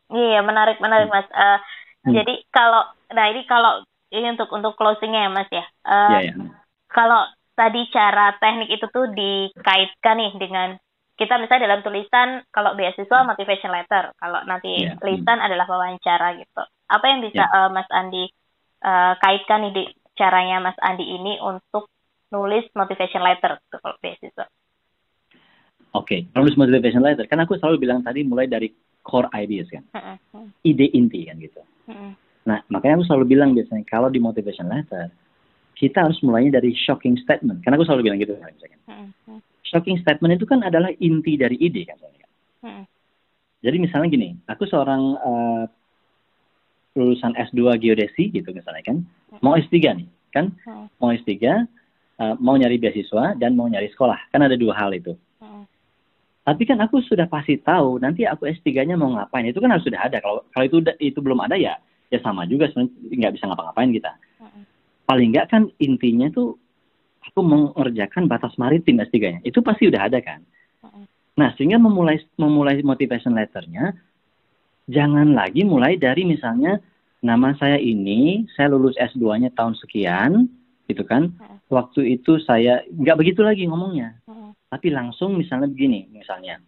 Iya 0.09 0.39
menarik 0.41 0.77
menarik 0.81 1.09
mas. 1.09 1.27
Uh, 1.33 1.59
hmm. 2.05 2.13
Jadi 2.15 2.33
kalau, 2.53 2.85
nah 3.13 3.25
ini 3.29 3.45
kalau 3.45 3.85
ini 4.13 4.27
untuk 4.33 4.49
untuk 4.53 4.73
closingnya 4.77 5.27
ya 5.27 5.31
mas 5.33 5.49
ya. 5.49 5.65
Uh, 5.85 6.09
yeah, 6.17 6.21
yeah. 6.33 6.49
Kalau 6.91 7.21
tadi 7.61 7.85
cara 7.93 8.33
teknik 8.41 8.73
itu 8.73 8.89
tuh 8.89 9.13
dikaitkan 9.13 10.17
nih 10.17 10.33
dengan 10.41 10.69
kita 11.13 11.37
misalnya 11.37 11.69
dalam 11.69 11.85
tulisan 11.85 12.41
kalau 12.49 12.73
beasiswa 12.73 13.21
motivation 13.21 13.69
letter, 13.69 14.09
kalau 14.17 14.41
nanti 14.49 14.89
yeah. 14.89 14.97
lisan 15.05 15.37
hmm. 15.37 15.45
adalah 15.45 15.69
wawancara 15.69 16.41
gitu. 16.41 16.61
Apa 16.89 17.05
yang 17.05 17.21
bisa 17.21 17.45
yeah. 17.45 17.53
uh, 17.53 17.69
Mas 17.69 17.85
Andi 17.93 18.25
uh, 18.81 19.13
kaitkan 19.21 19.69
nih 19.69 19.73
di 19.77 19.83
caranya 20.17 20.57
Mas 20.57 20.79
Andi 20.81 21.05
ini 21.05 21.37
untuk 21.37 21.93
nulis 22.33 22.65
motivation 22.73 23.21
letter 23.21 23.61
gitu 23.69 23.77
kalau 23.77 23.93
beasiswa? 24.01 24.49
Oke, 25.93 25.93
okay. 25.93 26.19
penulis 26.33 26.57
motivation 26.57 27.05
letter. 27.05 27.29
Kan 27.29 27.45
aku 27.45 27.61
selalu 27.61 27.85
bilang 27.85 28.01
tadi 28.01 28.25
mulai 28.25 28.49
dari 28.49 28.73
core 29.05 29.29
ideas 29.37 29.69
kan. 29.69 29.85
Ide 30.65 30.89
inti 30.97 31.29
kan 31.29 31.37
gitu. 31.37 31.61
Nah, 32.41 32.65
makanya 32.73 32.97
aku 32.97 33.05
selalu 33.05 33.37
bilang 33.37 33.53
biasanya 33.53 33.85
kalau 33.85 34.09
di 34.09 34.17
motivation 34.17 34.71
letter, 34.71 35.13
kita 35.81 36.05
harus 36.05 36.21
mulainya 36.21 36.61
dari 36.61 36.77
shocking 36.77 37.17
statement. 37.25 37.65
Karena 37.65 37.81
aku 37.81 37.89
selalu 37.89 38.05
bilang 38.05 38.21
gitu 38.21 38.37
kan. 38.37 38.53
Shocking 39.65 39.97
statement 40.05 40.37
itu 40.37 40.45
kan 40.45 40.61
adalah 40.61 40.93
inti 41.01 41.41
dari 41.41 41.57
ide 41.57 41.89
kan. 41.89 41.97
Jadi 43.65 43.77
misalnya 43.81 44.07
gini, 44.13 44.29
aku 44.45 44.69
seorang 44.69 45.01
uh, 45.17 45.63
lulusan 46.93 47.33
S2 47.33 47.81
geodesi 47.81 48.29
gitu 48.29 48.53
misalnya 48.53 48.81
kan, 48.85 48.97
mau 49.41 49.57
S3 49.57 50.01
nih, 50.01 50.07
kan? 50.33 50.53
Mau 50.97 51.09
S3, 51.13 51.29
uh, 51.37 52.37
mau 52.41 52.57
nyari 52.57 52.77
beasiswa 52.77 53.37
dan 53.37 53.57
mau 53.57 53.65
nyari 53.65 53.89
sekolah. 53.89 54.29
Kan 54.29 54.45
ada 54.45 54.53
dua 54.57 54.77
hal 54.77 54.93
itu. 54.93 55.17
Tapi 56.41 56.65
kan 56.65 56.81
aku 56.81 57.05
sudah 57.05 57.29
pasti 57.29 57.61
tahu 57.61 58.01
nanti 58.01 58.25
aku 58.25 58.49
S3-nya 58.49 58.97
mau 58.97 59.13
ngapain. 59.13 59.45
Itu 59.45 59.61
kan 59.61 59.77
harus 59.77 59.85
sudah 59.85 60.01
ada. 60.09 60.17
Kalau 60.17 60.41
kalau 60.49 60.65
itu 60.65 60.77
itu 60.97 61.21
belum 61.21 61.37
ada 61.37 61.53
ya 61.53 61.77
ya 62.09 62.19
sama 62.25 62.49
juga 62.49 62.65
sebenarnya 62.73 62.97
nggak 63.13 63.33
bisa 63.37 63.45
ngapa-ngapain 63.45 63.93
kita. 63.93 64.11
Paling 65.11 65.35
nggak 65.35 65.51
kan 65.51 65.67
intinya 65.83 66.31
tuh 66.31 66.55
aku 67.19 67.43
mengerjakan 67.43 68.31
batas 68.31 68.55
maritim 68.55 69.03
S3-nya. 69.03 69.43
Itu 69.43 69.59
pasti 69.59 69.91
udah 69.91 70.07
ada 70.07 70.23
kan. 70.23 70.39
Nah, 71.35 71.51
sehingga 71.59 71.75
memulai 71.75 72.23
memulai 72.39 72.79
motivation 72.79 73.35
letternya 73.35 73.91
jangan 74.87 75.35
lagi 75.35 75.67
mulai 75.67 75.99
dari 75.99 76.23
misalnya 76.23 76.79
nama 77.19 77.51
saya 77.59 77.75
ini, 77.75 78.47
saya 78.55 78.71
lulus 78.71 78.95
S2-nya 78.95 79.51
tahun 79.51 79.75
sekian, 79.83 80.47
gitu 80.87 81.03
kan. 81.03 81.35
Waktu 81.67 82.15
itu 82.15 82.39
saya 82.47 82.87
nggak 82.87 83.19
begitu 83.19 83.43
lagi 83.43 83.67
ngomongnya 83.67 84.15
tapi 84.71 84.87
langsung 84.87 85.35
misalnya 85.35 85.67
begini, 85.67 86.07
misalnya. 86.15 86.63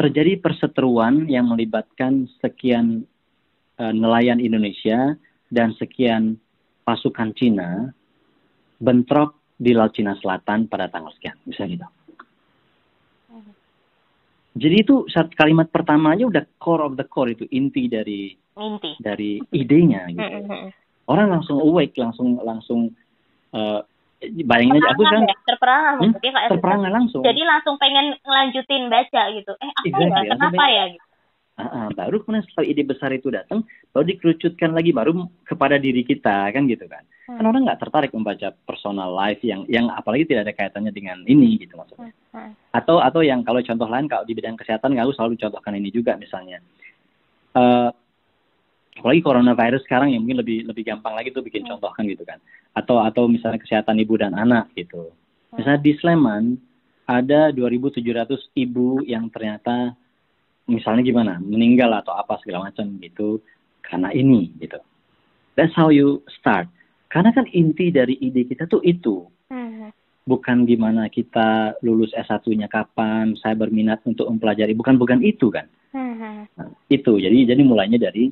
Terjadi 0.00 0.40
perseteruan 0.40 1.28
yang 1.28 1.44
melibatkan 1.52 2.24
sekian 2.40 3.04
uh, 3.76 3.92
nelayan 3.92 4.40
Indonesia 4.40 5.12
dan 5.50 5.74
sekian 5.76 6.38
pasukan 6.86 7.34
Cina 7.34 7.90
bentrok 8.80 9.36
di 9.60 9.76
Laut 9.76 9.92
Cina 9.92 10.16
Selatan 10.16 10.70
pada 10.70 10.88
tanggal 10.88 11.12
sekian, 11.18 11.36
misalnya 11.44 11.70
gitu. 11.76 11.86
Jadi 14.50 14.76
itu 14.82 14.94
saat 15.06 15.30
kalimat 15.38 15.70
pertamanya 15.70 16.26
udah 16.26 16.42
core 16.58 16.82
of 16.82 16.98
the 16.98 17.06
core 17.06 17.30
itu 17.30 17.46
inti 17.54 17.86
dari 17.86 18.34
inti. 18.34 18.98
dari 18.98 19.38
idenya 19.54 20.10
gitu. 20.10 20.26
Orang 21.06 21.30
langsung 21.30 21.62
awake, 21.62 21.94
langsung 21.94 22.34
langsung 22.42 22.90
uh, 23.54 23.78
bayangin 24.20 24.82
aja 24.82 24.90
aku 24.90 25.02
kan 25.06 25.22
ya, 25.22 25.36
terperangah 25.46 25.92
hmm? 26.02 26.12
kayak 26.18 26.50
terperangah 26.50 26.90
langsung. 26.90 27.22
Jadi 27.22 27.40
langsung 27.46 27.78
pengen 27.78 28.18
ngelanjutin 28.26 28.90
baca 28.90 29.22
gitu. 29.38 29.52
Eh 29.54 29.70
apa 29.70 29.86
exactly, 29.86 30.26
ya 30.26 30.32
kenapa 30.34 30.64
ya 30.66 30.84
gitu 30.98 31.09
uh, 31.68 31.90
baru 31.92 32.22
kemudian 32.24 32.44
setelah 32.48 32.66
ide 32.66 32.82
besar 32.86 33.10
itu 33.12 33.28
datang 33.28 33.66
baru 33.92 34.04
dikerucutkan 34.08 34.72
lagi 34.72 34.94
baru 34.94 35.28
kepada 35.44 35.76
diri 35.76 36.06
kita 36.06 36.48
kan 36.54 36.64
gitu 36.70 36.86
kan 36.88 37.04
hmm. 37.28 37.36
kan 37.36 37.44
orang 37.44 37.66
nggak 37.66 37.80
tertarik 37.82 38.12
membaca 38.14 38.54
personal 38.64 39.12
life 39.12 39.42
yang 39.44 39.68
yang 39.68 39.92
apalagi 39.92 40.24
tidak 40.30 40.48
ada 40.48 40.54
kaitannya 40.56 40.92
dengan 40.94 41.20
ini 41.28 41.60
gitu 41.60 41.76
maksudnya 41.76 42.10
hmm. 42.10 42.36
Hmm. 42.36 42.52
atau 42.72 43.02
atau 43.02 43.20
yang 43.20 43.44
kalau 43.44 43.60
contoh 43.60 43.88
lain 43.88 44.06
kalau 44.08 44.24
di 44.24 44.32
bidang 44.32 44.56
kesehatan 44.56 44.96
nggak 44.96 45.12
selalu 45.12 45.36
contohkan 45.36 45.74
ini 45.76 45.88
juga 45.92 46.16
misalnya 46.16 46.58
uh, 47.58 47.90
apalagi 49.00 49.22
coronavirus 49.24 49.82
sekarang 49.88 50.12
yang 50.12 50.24
mungkin 50.24 50.40
lebih 50.42 50.58
lebih 50.68 50.84
gampang 50.84 51.14
lagi 51.16 51.32
tuh 51.32 51.44
bikin 51.44 51.64
hmm. 51.64 51.76
contoh 51.76 51.90
kan 51.92 52.04
gitu 52.06 52.24
kan 52.24 52.40
atau 52.72 53.02
atau 53.02 53.26
misalnya 53.26 53.60
kesehatan 53.60 53.98
ibu 54.00 54.14
dan 54.16 54.32
anak 54.36 54.70
gitu 54.78 55.10
hmm. 55.10 55.60
misalnya 55.60 55.80
di 55.82 55.92
Sleman 55.98 56.44
ada 57.10 57.50
2.700 57.50 58.54
ibu 58.54 59.02
yang 59.02 59.26
ternyata 59.34 59.98
misalnya 60.70 61.02
gimana 61.02 61.42
meninggal 61.42 61.90
atau 61.98 62.14
apa 62.14 62.38
segala 62.40 62.70
macam 62.70 62.86
gitu 63.02 63.42
karena 63.82 64.14
ini 64.14 64.54
gitu 64.62 64.78
that's 65.58 65.74
how 65.74 65.90
you 65.90 66.22
start 66.30 66.70
karena 67.10 67.34
kan 67.34 67.44
inti 67.50 67.90
dari 67.90 68.14
ide 68.22 68.46
kita 68.46 68.70
tuh 68.70 68.78
itu 68.86 69.26
hmm. 69.50 69.90
bukan 70.24 70.62
gimana 70.64 71.10
kita 71.10 71.74
lulus 71.82 72.14
S1-nya 72.14 72.70
kapan 72.70 73.34
saya 73.34 73.58
berminat 73.58 74.00
untuk 74.06 74.30
mempelajari 74.30 74.72
bukan 74.78 74.94
bukan 74.94 75.18
itu 75.26 75.50
kan 75.50 75.66
nah, 76.54 76.70
itu 76.86 77.18
jadi 77.18 77.50
jadi 77.50 77.62
mulainya 77.66 77.98
dari 77.98 78.30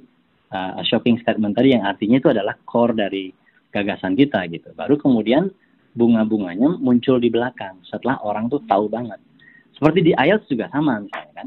uh, 0.55 0.81
shocking 0.87 1.19
statement 1.21 1.59
tadi 1.59 1.75
yang 1.75 1.85
artinya 1.85 2.23
itu 2.23 2.31
adalah 2.31 2.55
core 2.65 2.95
dari 2.95 3.35
gagasan 3.73 4.17
kita 4.17 4.45
gitu. 4.49 4.73
Baru 4.73 4.97
kemudian 4.97 5.53
bunga-bunganya 5.97 6.79
muncul 6.79 7.21
di 7.21 7.29
belakang 7.29 7.81
setelah 7.85 8.21
orang 8.25 8.49
tuh 8.49 8.63
tahu 8.65 8.89
banget. 8.89 9.19
Seperti 9.77 10.11
di 10.11 10.13
IELTS 10.15 10.49
juga 10.51 10.67
sama 10.73 11.03
misalnya 11.03 11.33
kan. 11.39 11.47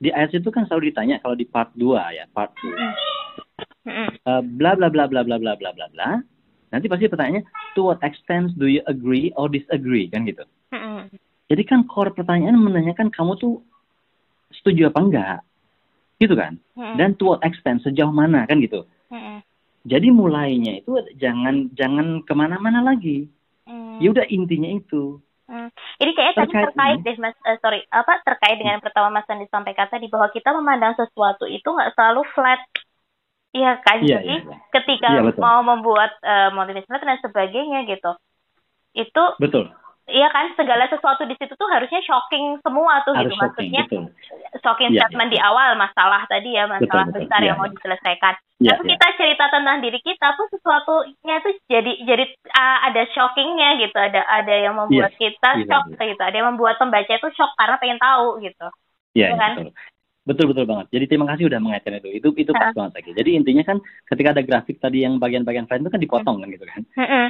Mm. 0.00 0.04
Di 0.04 0.08
IELTS 0.16 0.40
itu 0.40 0.48
kan 0.48 0.64
selalu 0.64 0.90
ditanya 0.90 1.20
kalau 1.20 1.36
di 1.36 1.44
part 1.44 1.68
2 1.76 2.16
ya, 2.16 2.24
part 2.32 2.56
2. 2.56 2.72
Mm 2.72 2.92
-hmm. 3.84 4.08
uh, 4.24 4.42
bla 4.56 4.72
bla 4.72 4.88
bla 4.88 5.04
bla 5.04 5.20
bla 5.20 5.36
bla 5.36 5.52
bla 5.60 5.70
bla 5.76 5.86
bla. 5.92 6.10
Nanti 6.72 6.88
pasti 6.88 7.10
pertanyaannya 7.10 7.44
to 7.76 7.92
what 7.92 8.00
extent 8.00 8.56
do 8.56 8.64
you 8.70 8.80
agree 8.88 9.34
or 9.36 9.52
disagree 9.52 10.08
kan 10.08 10.24
gitu. 10.24 10.48
Mm. 10.72 11.12
Jadi 11.50 11.62
kan 11.68 11.84
core 11.84 12.14
pertanyaan 12.14 12.56
menanyakan 12.56 13.12
kamu 13.12 13.36
tuh 13.36 13.60
setuju 14.54 14.90
apa 14.90 15.00
enggak 15.02 15.38
gitu 16.20 16.36
kan 16.36 16.60
dan 17.00 17.16
to 17.16 17.32
what 17.32 17.40
extent 17.46 17.80
sejauh 17.80 18.12
mana 18.12 18.44
kan 18.44 18.60
gitu 18.60 18.84
jadi 19.88 20.12
mulainya 20.12 20.84
itu 20.84 21.00
jangan 21.16 21.72
jangan 21.72 22.20
ke 22.28 22.32
mana-mana 22.36 22.84
lagi 22.84 23.32
hmm. 23.64 24.04
ya 24.04 24.12
udah 24.12 24.26
intinya 24.28 24.68
itu 24.68 25.16
Hmm. 25.50 25.66
Ini 25.98 26.10
kayaknya 26.14 26.34
tadi 26.46 26.52
terkait 26.54 26.98
deh 27.02 27.16
mas, 27.18 27.34
uh, 27.42 27.58
sorry 27.58 27.82
apa 27.90 28.22
terkait 28.22 28.62
dengan 28.62 28.78
hmm. 28.78 28.86
pertama 28.86 29.10
mas 29.10 29.26
Andi 29.26 29.50
sampaikan 29.50 29.90
tadi 29.90 30.06
bahwa 30.06 30.30
kita 30.30 30.54
memandang 30.54 30.94
sesuatu 30.94 31.50
itu 31.50 31.66
nggak 31.66 31.90
selalu 31.98 32.22
flat, 32.30 32.62
iya 33.50 33.82
kan? 33.82 33.98
Yeah, 33.98 34.22
Jadi 34.22 34.30
yeah, 34.30 34.46
yeah. 34.46 34.60
ketika 34.70 35.08
yeah, 35.10 35.34
mau 35.42 35.66
membuat 35.66 36.14
uh, 36.22 36.54
motivation 36.54 37.02
dan 37.02 37.18
sebagainya 37.18 37.82
gitu, 37.90 38.14
itu 38.94 39.24
betul 39.42 39.74
Iya 40.10 40.28
kan 40.34 40.50
segala 40.58 40.84
sesuatu 40.90 41.22
di 41.24 41.38
situ 41.38 41.54
tuh 41.54 41.68
harusnya 41.70 42.02
shocking 42.02 42.58
semua 42.66 43.00
tuh 43.06 43.14
Harus 43.14 43.30
gitu 43.30 43.34
shocking, 43.38 43.70
maksudnya 43.70 43.82
betul. 43.86 44.04
shocking 44.60 44.90
ya, 44.90 45.06
statement 45.06 45.30
ya. 45.30 45.34
di 45.34 45.38
awal 45.38 45.68
masalah 45.78 46.22
tadi 46.26 46.50
ya 46.58 46.66
masalah 46.66 47.06
betul, 47.08 47.16
besar 47.22 47.38
betul. 47.38 47.48
yang 47.48 47.56
ya, 47.56 47.60
mau 47.62 47.68
ya. 47.68 47.72
diselesaikan. 47.78 48.34
Ya, 48.60 48.70
Tapi 48.76 48.82
ya. 48.84 48.88
kita 48.92 49.06
cerita 49.16 49.44
tentang 49.48 49.76
diri 49.80 50.00
kita 50.04 50.28
pun 50.36 50.46
sesuatunya 50.52 51.34
itu 51.40 51.50
jadi 51.70 51.92
jadi 52.04 52.24
uh, 52.52 52.78
ada 52.92 53.02
shockingnya 53.14 53.68
gitu 53.80 53.96
ada 53.96 54.20
ada 54.26 54.54
yang 54.54 54.74
membuat 54.76 55.16
yes, 55.16 55.20
kita 55.22 55.50
iya, 55.56 55.64
shock 55.64 55.84
iya. 55.96 56.04
gitu 56.12 56.22
ada 56.26 56.36
yang 56.36 56.48
membuat 56.52 56.76
pembaca 56.76 57.12
itu 57.14 57.28
shock 57.32 57.52
karena 57.56 57.76
pengen 57.78 58.00
tahu 58.02 58.42
gitu. 58.42 58.66
Iya 59.14 59.26
ya, 59.32 59.38
kan? 59.38 59.52
betul. 59.56 59.72
Betul 60.20 60.52
betul 60.52 60.68
banget. 60.68 60.92
Jadi 60.92 61.04
terima 61.08 61.24
kasih 61.32 61.48
udah 61.48 61.60
mengaitkan 61.64 61.96
itu. 61.96 62.12
Itu 62.12 62.28
itu 62.36 62.52
pas 62.52 62.76
banget 62.76 63.00
lagi. 63.00 63.10
Jadi 63.16 63.30
intinya 63.40 63.64
kan 63.64 63.80
ketika 64.04 64.36
ada 64.36 64.42
grafik 64.44 64.76
tadi 64.76 65.00
yang 65.00 65.16
bagian-bagian 65.16 65.64
frame 65.64 65.88
itu 65.88 65.92
kan 65.96 66.00
dipotong 66.00 66.36
kan 66.44 66.48
gitu 66.52 66.66
kan. 66.68 66.80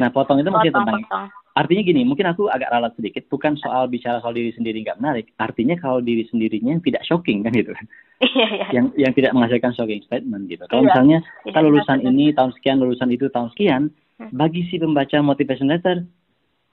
Nah 0.03 0.11
potong 0.11 0.43
itu 0.43 0.51
maksudnya 0.51 0.75
tentang 0.83 0.99
potong. 1.07 1.27
artinya 1.55 1.83
gini. 1.87 2.03
Mungkin 2.03 2.27
aku 2.27 2.51
agak 2.51 2.71
ralat 2.75 2.93
sedikit. 2.99 3.31
Bukan 3.31 3.55
soal 3.63 3.87
bicara 3.87 4.19
soal 4.19 4.35
diri 4.35 4.51
sendiri 4.51 4.83
nggak 4.83 4.99
menarik. 4.99 5.31
Artinya 5.39 5.79
kalau 5.79 6.03
diri 6.03 6.27
sendirinya 6.27 6.75
yang 6.75 6.83
tidak 6.83 7.07
shocking 7.07 7.47
kan 7.47 7.55
gitu 7.55 7.71
kan. 7.71 7.87
Iya, 8.21 8.47
iya. 8.53 8.67
Yang 8.75 8.87
yang 8.99 9.13
tidak 9.15 9.33
menghasilkan 9.39 9.73
shocking 9.79 10.03
statement 10.05 10.51
gitu. 10.51 10.67
Kalau 10.67 10.83
iya, 10.83 10.89
misalnya 10.91 11.19
kita 11.47 11.59
lulusan 11.63 11.99
ini 12.05 12.35
tahun 12.35 12.53
sekian, 12.59 12.77
lulusan 12.83 13.09
itu 13.15 13.33
tahun 13.33 13.49
sekian, 13.57 13.83
mm. 14.21 14.35
bagi 14.37 14.67
si 14.69 14.77
pembaca 14.77 15.17
motivation 15.25 15.73
letter, 15.73 16.05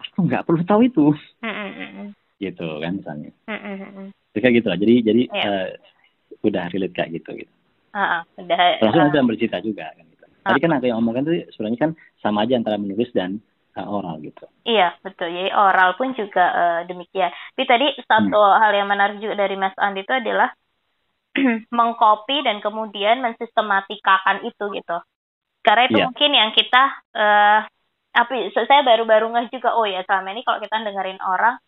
aku 0.02 0.28
nggak 0.28 0.44
perlu 0.44 0.66
tahu 0.66 0.82
itu. 0.84 1.06
Gitu 2.42 2.68
kan 2.84 3.00
misalnya. 3.00 3.32
Jadi 4.34 4.40
kayak 4.44 4.56
gitu 4.60 4.68
lah. 4.68 4.78
Jadi 4.82 4.96
jadi 5.08 5.24
uh, 5.32 5.68
udah 6.44 6.70
relate 6.74 6.96
kayak 6.96 7.12
gitu 7.22 7.46
gitu. 7.46 7.54
Uh, 7.96 8.22
udah. 8.38 8.58
Langsung 8.84 9.26
uh, 9.26 9.28
bercerita 9.30 9.58
juga 9.64 9.90
kan 9.96 10.06
gitu. 10.06 10.26
Uh, 10.26 10.54
Tadi 10.54 10.60
kan 10.62 10.72
aku 10.78 10.86
yang 10.90 11.00
omongkan 11.02 11.26
tuh 11.26 11.36
sebenarnya 11.56 11.80
kan 11.80 11.92
sama 12.22 12.46
aja 12.46 12.54
antara 12.60 12.78
menulis 12.78 13.10
dan 13.16 13.42
uh, 13.78 13.88
oral 13.88 14.22
gitu. 14.22 14.46
Iya 14.66 14.98
betul. 15.02 15.34
Jadi 15.34 15.52
oral 15.54 15.98
pun 15.98 16.14
juga 16.14 16.46
uh, 16.54 16.82
demikian. 16.86 17.30
Tapi 17.30 17.64
tadi 17.66 17.88
satu 18.06 18.38
hmm. 18.38 18.58
hal 18.62 18.72
yang 18.74 18.90
menarik 18.90 19.18
juga 19.22 19.36
dari 19.38 19.56
Mas 19.58 19.74
Andi 19.78 20.02
itu 20.06 20.14
adalah 20.14 20.50
mengcopy 21.78 22.46
dan 22.46 22.62
kemudian 22.62 23.22
mensistematikakan 23.22 24.46
itu 24.46 24.66
gitu. 24.74 24.98
Karena 25.62 25.84
itu 25.90 26.00
yeah. 26.00 26.08
mungkin 26.10 26.32
yang 26.34 26.52
kita 26.56 26.84
uh, 27.18 27.62
apa 28.18 28.34
saya 28.50 28.82
baru-baru 28.82 29.30
ngeh 29.30 29.54
juga 29.54 29.78
oh 29.78 29.86
ya 29.86 30.02
selama 30.10 30.34
ini 30.34 30.42
kalau 30.42 30.58
kita 30.58 30.82
dengerin 30.82 31.22
orang 31.22 31.62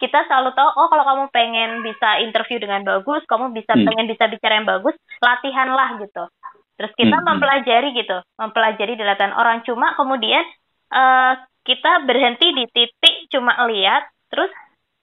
kita 0.00 0.24
selalu 0.24 0.56
tahu 0.56 0.68
oh 0.80 0.88
kalau 0.88 1.04
kamu 1.04 1.24
pengen 1.28 1.70
bisa 1.84 2.24
interview 2.24 2.56
dengan 2.56 2.80
bagus 2.82 3.20
kamu 3.28 3.52
bisa 3.52 3.76
hmm. 3.76 3.84
pengen 3.84 4.06
bisa 4.08 4.24
bicara 4.32 4.56
yang 4.56 4.68
bagus 4.68 4.96
latihanlah 5.20 6.00
gitu 6.00 6.24
terus 6.80 6.92
kita 6.96 7.12
hmm. 7.12 7.20
hmm. 7.20 7.28
mempelajari 7.28 7.88
gitu 7.92 8.16
mempelajari 8.40 8.96
di 8.96 9.04
latihan 9.04 9.36
orang 9.36 9.60
cuma 9.68 9.92
kemudian 10.00 10.40
uh, 10.88 11.36
kita 11.68 12.08
berhenti 12.08 12.48
di 12.56 12.64
titik 12.72 13.28
cuma 13.28 13.52
lihat 13.68 14.08
terus 14.32 14.48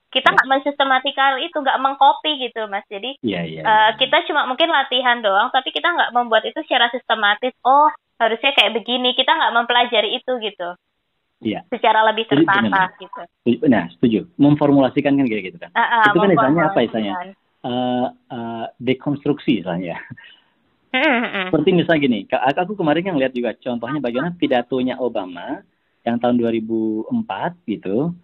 kita 0.09 0.33
nggak 0.33 0.49
mensistematikal 0.49 1.37
itu 1.37 1.53
nggak 1.53 1.77
mengcopy 1.77 2.49
gitu 2.49 2.65
mas 2.65 2.81
jadi 2.89 3.13
yeah, 3.21 3.45
yeah, 3.45 3.61
uh, 3.61 3.91
kita 4.01 4.25
cuma 4.25 4.49
mungkin 4.49 4.73
latihan 4.73 5.21
doang 5.21 5.53
tapi 5.53 5.69
kita 5.69 5.85
nggak 5.93 6.17
membuat 6.17 6.41
itu 6.49 6.57
secara 6.65 6.89
sistematis 6.89 7.53
oh 7.61 7.93
harusnya 8.17 8.49
kayak 8.57 8.73
begini 8.73 9.13
kita 9.13 9.29
nggak 9.29 9.53
mempelajari 9.53 10.17
itu 10.17 10.31
gitu 10.41 10.73
Iya. 11.37 11.61
Secara 11.69 12.01
lebih 12.09 12.25
tertata 12.25 12.89
gitu. 12.97 13.21
Nah, 13.69 13.85
setuju. 13.93 14.25
Memformulasikan 14.41 15.13
kan 15.13 15.25
kayak 15.29 15.53
gitu 15.53 15.57
kan. 15.61 15.69
Uh, 15.77 15.81
uh, 15.81 16.03
itu 16.09 16.17
kan 16.17 16.29
misalnya 16.33 16.61
apa 16.65 16.79
misalnya? 16.81 17.13
Uh, 17.61 18.07
uh, 18.33 18.65
dekonstruksi 18.81 19.61
misalnya. 19.61 20.01
Seperti 21.53 21.69
misalnya 21.77 22.01
gini, 22.01 22.19
aku 22.33 22.73
kemarin 22.73 23.05
yang 23.05 23.17
lihat 23.21 23.35
juga 23.35 23.53
contohnya 23.53 24.01
bagaimana 24.01 24.33
pidatonya 24.33 24.97
Obama 24.97 25.61
yang 26.01 26.17
tahun 26.17 26.41
2004 26.41 27.13
gitu, 27.69 28.17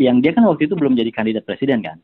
yang 0.00 0.22
dia 0.24 0.32
kan 0.32 0.48
waktu 0.48 0.64
itu 0.70 0.78
belum 0.78 0.96
jadi 0.96 1.10
kandidat 1.12 1.44
presiden 1.44 1.84
kan. 1.84 2.00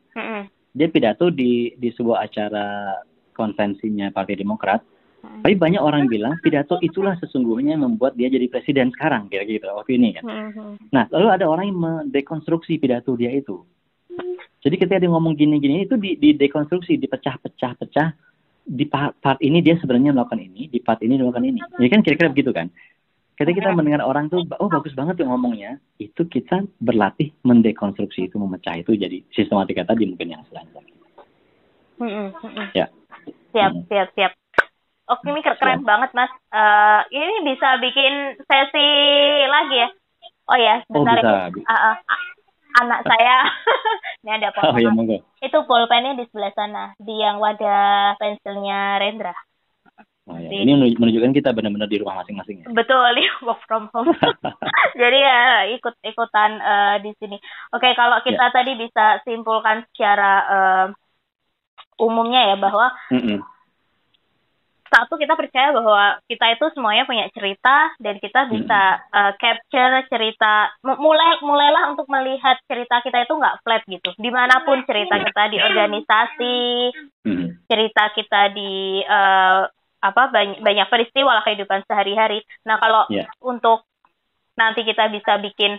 Dia 0.75 0.91
pidato 0.91 1.33
di 1.33 1.73
di 1.81 1.89
sebuah 1.89 2.29
acara 2.29 2.99
konvensinya 3.33 4.13
Partai 4.13 4.37
Demokrat. 4.37 4.85
Tapi 5.45 5.55
banyak 5.61 5.77
orang 5.77 6.09
bilang 6.09 6.35
pidato 6.41 6.81
itulah 6.81 7.13
sesungguhnya 7.21 7.77
membuat 7.77 8.17
dia 8.17 8.33
jadi 8.33 8.49
presiden 8.49 8.89
sekarang 8.89 9.29
kira 9.29 9.45
gitu 9.45 9.65
waktu 9.69 10.01
ini 10.01 10.17
kan. 10.17 10.23
Nah 10.89 11.05
lalu 11.13 11.27
ada 11.29 11.45
orang 11.45 11.69
yang 11.69 11.79
mendekonstruksi 11.79 12.81
pidato 12.81 13.13
dia 13.13 13.29
itu. 13.29 13.61
Jadi 14.65 14.75
ketika 14.81 14.97
dia 14.97 15.11
ngomong 15.13 15.37
gini-gini 15.37 15.85
itu 15.85 15.93
di, 15.93 16.17
di 16.17 16.33
dekonstruksi, 16.33 16.97
dipecah-pecah-pecah 16.97 18.17
di 18.65 18.85
part, 18.89 19.13
part 19.21 19.37
ini 19.45 19.61
dia 19.61 19.77
sebenarnya 19.77 20.09
melakukan 20.09 20.41
ini, 20.41 20.65
di 20.65 20.81
part 20.81 21.05
ini 21.05 21.21
melakukan 21.21 21.45
ini. 21.45 21.61
Ya 21.77 21.87
kan 21.93 22.01
kira-kira 22.01 22.33
begitu 22.33 22.49
kan? 22.49 22.73
Ketika 23.37 23.61
kita 23.61 23.77
mendengar 23.77 24.01
orang 24.01 24.31
tuh, 24.31 24.41
oh 24.57 24.71
bagus 24.71 24.95
banget 24.97 25.21
tuh 25.21 25.27
ngomongnya, 25.29 25.77
itu 25.99 26.23
kita 26.25 26.65
berlatih 26.81 27.29
mendekonstruksi 27.45 28.31
itu, 28.31 28.39
memecah 28.39 28.79
itu 28.79 28.95
jadi 28.97 29.21
sistematika 29.35 29.85
tadi 29.85 30.07
mungkin 30.09 30.33
yang 30.33 30.41
selanjutnya. 30.49 30.95
Ya. 32.73 32.87
Siap, 33.53 33.71
siap, 33.91 34.07
siap. 34.15 34.31
Oke, 35.05 35.29
ini 35.29 35.41
keren 35.45 35.81
siap. 35.81 35.85
banget 35.85 36.09
mas. 36.17 36.33
Uh, 36.49 37.05
ini 37.13 37.53
bisa 37.53 37.77
bikin 37.77 38.41
sesi 38.41 38.89
lagi 39.45 39.75
ya? 39.85 39.89
Oh 40.49 40.57
ya, 40.57 40.75
sebentar. 40.89 41.21
Oh, 41.21 41.49
bisa. 41.53 41.61
Uh, 41.61 41.73
uh, 41.93 41.95
anak 42.81 42.99
saya 43.05 43.35
ini 44.25 44.31
ada 44.33 44.49
pulpen. 44.49 44.73
Oh, 44.73 44.77
iya, 44.81 44.89
monggo. 44.89 45.17
Itu 45.45 45.57
pulpennya 45.69 46.17
di 46.17 46.25
sebelah 46.29 46.53
sana, 46.57 46.97
di 46.97 47.21
yang 47.21 47.37
wadah 47.37 48.17
pensilnya 48.17 48.97
Rendra. 48.97 49.37
Oh, 50.25 50.41
ya. 50.41 50.49
Ini 50.49 50.97
menunjukkan 50.97 51.37
kita 51.37 51.53
benar-benar 51.53 51.85
di 51.85 52.01
rumah 52.01 52.25
masing-masing 52.25 52.65
ya. 52.65 52.67
Betul, 52.73 53.05
di 53.17 53.29
work 53.45 53.61
from 53.69 53.93
home. 53.93 54.09
Jadi 55.01 55.19
ya 55.21 55.69
ikut-ikutan 55.69 56.51
uh, 56.65 56.95
di 56.97 57.13
sini. 57.21 57.37
Oke, 57.77 57.93
kalau 57.93 58.25
kita 58.25 58.49
ya. 58.49 58.53
tadi 58.53 58.73
bisa 58.73 59.21
simpulkan 59.21 59.85
secara 59.93 60.33
uh, 60.49 60.87
umumnya 62.01 62.49
ya 62.49 62.55
bahwa 62.57 62.89
mm 63.13 63.21
-mm 63.21 63.39
satu 64.95 65.19
kita 65.19 65.35
percaya 65.35 65.75
bahwa 65.75 66.23
kita 66.31 66.55
itu 66.55 66.65
semuanya 66.71 67.03
punya 67.03 67.27
cerita 67.35 67.91
dan 67.99 68.15
kita 68.23 68.47
bisa 68.47 69.03
uh, 69.11 69.35
capture 69.35 70.07
cerita 70.07 70.71
mulai 70.87 71.43
mulailah 71.43 71.91
untuk 71.91 72.07
melihat 72.07 72.55
cerita 72.63 73.03
kita 73.03 73.27
itu 73.27 73.35
nggak 73.35 73.59
flat 73.59 73.83
gitu. 73.91 74.15
Di 74.15 74.31
mana 74.31 74.63
pun 74.63 74.79
cerita 74.87 75.19
kita 75.19 75.43
di 75.51 75.57
organisasi 75.59 76.57
cerita 77.67 78.03
kita 78.15 78.41
di 78.55 79.03
uh, 79.03 79.67
apa 79.99 80.23
banyak 80.31 80.63
banyak 80.63 80.87
peristiwa 80.87 81.35
lah 81.35 81.43
kehidupan 81.43 81.83
sehari-hari. 81.83 82.39
Nah 82.63 82.79
kalau 82.79 83.03
yeah. 83.11 83.27
untuk 83.43 83.83
nanti 84.55 84.87
kita 84.87 85.11
bisa 85.11 85.35
bikin 85.43 85.75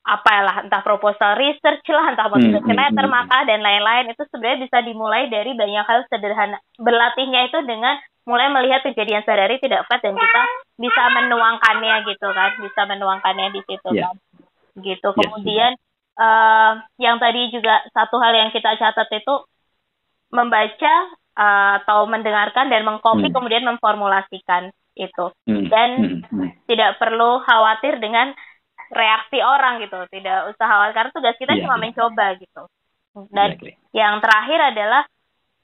apa 0.00 0.34
lah 0.40 0.56
entah 0.64 0.80
proposal 0.80 1.36
research 1.36 1.84
lah 1.92 2.16
entah 2.16 2.32
motivasi 2.32 2.64
hmm, 2.64 2.72
letter 2.72 3.04
maka 3.04 3.44
dan 3.44 3.60
lain-lain 3.60 4.08
itu 4.08 4.24
sebenarnya 4.32 4.64
bisa 4.64 4.78
dimulai 4.80 5.28
dari 5.28 5.52
banyak 5.52 5.84
hal 5.84 6.00
sederhana. 6.08 6.56
Berlatihnya 6.80 7.52
itu 7.52 7.60
dengan 7.68 8.00
mulai 8.28 8.52
melihat 8.52 8.84
kejadian 8.84 9.24
sehari-hari 9.24 9.56
tidak 9.62 9.88
flat 9.88 10.00
dan 10.04 10.12
kita 10.12 10.42
bisa 10.76 11.02
menuangkannya 11.12 11.94
gitu 12.08 12.28
kan 12.32 12.50
bisa 12.60 12.80
menuangkannya 12.84 13.46
di 13.52 13.60
situ 13.64 13.88
yeah. 13.96 14.12
kan 14.12 14.16
gitu 14.80 15.08
yes, 15.12 15.16
kemudian 15.16 15.72
uh, 16.20 16.72
yang 17.00 17.16
tadi 17.16 17.52
juga 17.52 17.84
satu 17.92 18.20
hal 18.20 18.32
yang 18.36 18.50
kita 18.52 18.76
catat 18.76 19.08
itu 19.12 19.34
membaca 20.30 20.94
uh, 21.36 21.82
atau 21.82 22.06
mendengarkan 22.06 22.68
dan 22.68 22.84
mengcopy 22.86 23.28
hmm. 23.28 23.34
kemudian 23.34 23.64
memformulasikan 23.66 24.70
itu 24.94 25.26
hmm. 25.48 25.66
dan 25.72 25.88
hmm. 25.98 26.20
Hmm. 26.28 26.48
tidak 26.68 27.00
perlu 27.00 27.40
khawatir 27.44 27.98
dengan 27.98 28.36
reaksi 28.90 29.38
orang 29.40 29.80
gitu 29.80 29.96
tidak 30.12 30.54
usah 30.54 30.66
khawatir 30.66 30.94
karena 30.94 31.10
tugas 31.14 31.36
kita 31.40 31.52
yeah, 31.56 31.62
cuma 31.64 31.76
yeah. 31.78 31.82
mencoba 31.88 32.26
gitu 32.36 32.62
dan 33.34 33.58
exactly. 33.58 33.74
yang 33.90 34.22
terakhir 34.22 34.60
adalah 34.70 35.02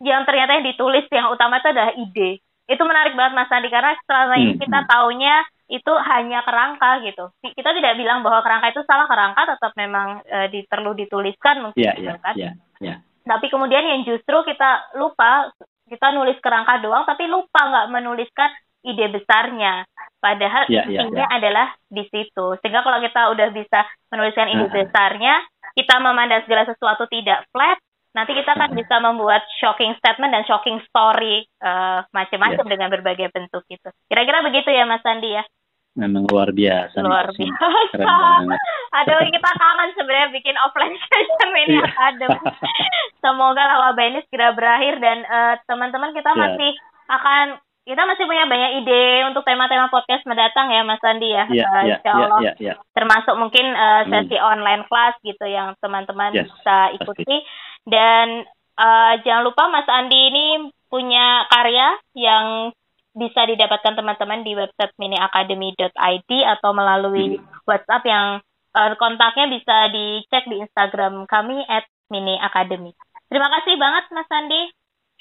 yang 0.03 0.23
ternyata 0.29 0.61
yang 0.61 0.66
ditulis 0.66 1.07
yang 1.09 1.33
utama 1.33 1.62
itu 1.62 1.69
adalah 1.73 1.92
ide 1.95 2.31
itu 2.66 2.83
menarik 2.83 3.14
banget 3.14 3.33
Mas 3.38 3.52
Andi 3.55 3.70
karena 3.70 3.94
selama 4.07 4.35
ini 4.42 4.52
hmm, 4.59 4.62
kita 4.62 4.79
hmm. 4.83 4.90
taunya 4.90 5.37
itu 5.66 5.92
hanya 5.94 6.46
kerangka 6.46 7.02
gitu. 7.02 7.24
Kita 7.42 7.70
tidak 7.74 7.98
bilang 7.98 8.22
bahwa 8.22 8.42
kerangka 8.42 8.70
itu 8.70 8.83
salah 8.87 9.07
kerangka 9.11 9.42
tetap 9.55 9.72
memang 9.74 10.22
e, 10.22 10.38
di, 10.50 10.61
perlu 10.66 10.94
dituliskan 10.94 11.62
mungkin 11.62 11.83
yeah, 11.83 11.94
gitu 11.98 12.11
yeah, 12.14 12.22
kan. 12.22 12.35
Yeah, 12.38 12.55
yeah. 12.79 12.98
Tapi 13.26 13.50
kemudian 13.50 13.83
yang 13.83 14.07
justru 14.07 14.37
kita 14.46 14.94
lupa 14.98 15.50
kita 15.87 16.14
nulis 16.14 16.38
kerangka 16.42 16.83
doang 16.83 17.07
tapi 17.07 17.26
lupa 17.26 17.66
nggak 17.66 17.90
menuliskan 17.90 18.50
ide 18.87 19.11
besarnya. 19.11 19.83
Padahal 20.22 20.70
yeah, 20.70 20.87
yeah, 20.87 21.07
intinya 21.07 21.26
yeah. 21.26 21.38
adalah 21.38 21.66
di 21.90 22.07
situ. 22.11 22.46
Sehingga 22.62 22.87
kalau 22.87 23.02
kita 23.02 23.31
udah 23.35 23.48
bisa 23.50 23.87
menuliskan 24.14 24.50
ide 24.55 24.66
uh 24.66 24.70
-huh. 24.70 24.74
besarnya, 24.74 25.35
kita 25.74 25.98
memandang 25.98 26.46
segala 26.46 26.66
sesuatu 26.70 27.11
tidak 27.11 27.42
flat, 27.50 27.79
nanti 28.16 28.33
kita 28.33 28.57
kan 28.57 28.72
bisa 28.72 28.96
membuat 29.05 29.44
shocking 29.61 29.92
statement 30.00 30.33
dan 30.33 30.48
shocking 30.48 30.81
story 30.88 31.44
uh, 31.61 32.00
macam-macam 32.16 32.64
yeah. 32.64 32.72
dengan 32.72 32.88
berbagai 32.88 33.29
bentuk 33.29 33.68
itu. 33.68 33.92
Kira-kira 34.09 34.40
begitu 34.40 34.72
ya 34.72 34.88
Mas 34.88 35.05
Sandi 35.05 35.37
ya? 35.37 35.44
Memang 35.96 36.24
luar 36.29 36.52
biasa. 36.52 36.96
Luar 37.05 37.29
biasa. 37.29 38.05
Aduh 39.05 39.20
kita 39.29 39.50
kangen 39.52 39.90
sebenarnya 39.96 40.29
bikin 40.33 40.57
offline 40.64 40.96
session 41.12 41.50
ini 41.68 41.76
yeah. 41.76 42.09
Adem. 42.09 42.33
Semoga 43.20 43.61
lah 43.61 43.79
wabah 43.92 44.05
ini 44.09 44.20
segera 44.29 44.57
berakhir 44.57 44.96
dan 44.96 45.18
uh, 45.29 45.55
teman-teman 45.68 46.16
kita 46.16 46.33
yeah. 46.33 46.40
masih 46.40 46.72
akan 47.12 47.44
kita 47.87 48.02
masih 48.02 48.26
punya 48.26 48.50
banyak 48.50 48.83
ide 48.83 49.31
untuk 49.31 49.46
tema-tema 49.46 49.87
podcast 49.94 50.26
mendatang 50.26 50.74
ya 50.74 50.83
Mas 50.83 50.98
Sandi 50.98 51.31
ya. 51.31 51.46
Yeah, 51.46 51.70
uh, 51.70 51.85
yeah, 51.87 51.98
Insya 52.02 52.12
Allah. 52.18 52.40
Yeah, 52.42 52.55
yeah, 52.59 52.74
yeah. 52.74 52.76
Termasuk 52.98 53.35
mungkin 53.38 53.62
uh, 53.62 54.02
sesi 54.11 54.37
mm. 54.37 54.42
online 54.42 54.83
class 54.90 55.14
gitu 55.22 55.46
yang 55.46 55.79
teman-teman 55.79 56.35
yes, 56.35 56.50
bisa 56.50 56.76
ikuti. 56.98 57.22
Pasti 57.22 57.38
dan 57.87 58.44
uh, 58.77 59.14
jangan 59.22 59.46
lupa 59.46 59.70
Mas 59.70 59.88
Andi 59.88 60.20
ini 60.31 60.46
punya 60.90 61.46
karya 61.51 61.99
yang 62.14 62.75
bisa 63.16 63.49
didapatkan 63.49 63.96
teman-teman 63.96 64.44
di 64.44 64.53
website 64.53 64.92
miniacademy.id 65.01 66.31
atau 66.31 66.70
melalui 66.77 67.40
hmm. 67.40 67.64
WhatsApp 67.64 68.05
yang 68.05 68.27
uh, 68.77 68.92
kontaknya 69.01 69.49
bisa 69.49 69.88
dicek 69.88 70.44
di 70.53 70.61
Instagram 70.61 71.25
kami 71.25 71.64
at 71.64 71.88
miniacademy. 72.12 72.92
Terima 73.27 73.49
kasih 73.49 73.75
banget 73.81 74.05
Mas 74.12 74.31
Andi. 74.31 74.62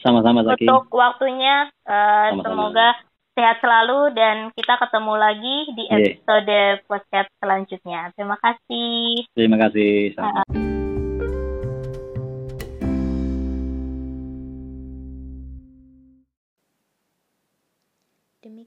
Sama-sama 0.04 0.44
Zaki. 0.44 0.68
Untuk 0.68 0.92
waktunya 0.92 1.72
uh, 1.88 2.30
semoga 2.44 3.00
sehat 3.36 3.64
selalu 3.64 4.12
dan 4.16 4.52
kita 4.56 4.76
ketemu 4.80 5.14
lagi 5.16 5.58
di 5.76 5.84
episode 5.88 6.48
yeah. 6.52 6.80
podcast 6.84 7.32
selanjutnya. 7.40 8.12
Terima 8.16 8.38
kasih. 8.44 9.28
Terima 9.36 9.58
kasih. 9.60 10.16
Sama. 10.16 10.84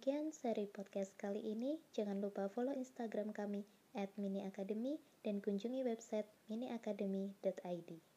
Demikian 0.09 0.33
seri 0.33 0.64
podcast 0.64 1.21
kali 1.21 1.53
ini. 1.53 1.85
Jangan 1.92 2.25
lupa 2.25 2.49
follow 2.49 2.73
Instagram 2.73 3.29
kami 3.29 3.68
miniacademy 4.16 4.97
dan 5.21 5.44
kunjungi 5.44 5.85
website 5.85 6.25
miniacademy.id. 6.49 8.08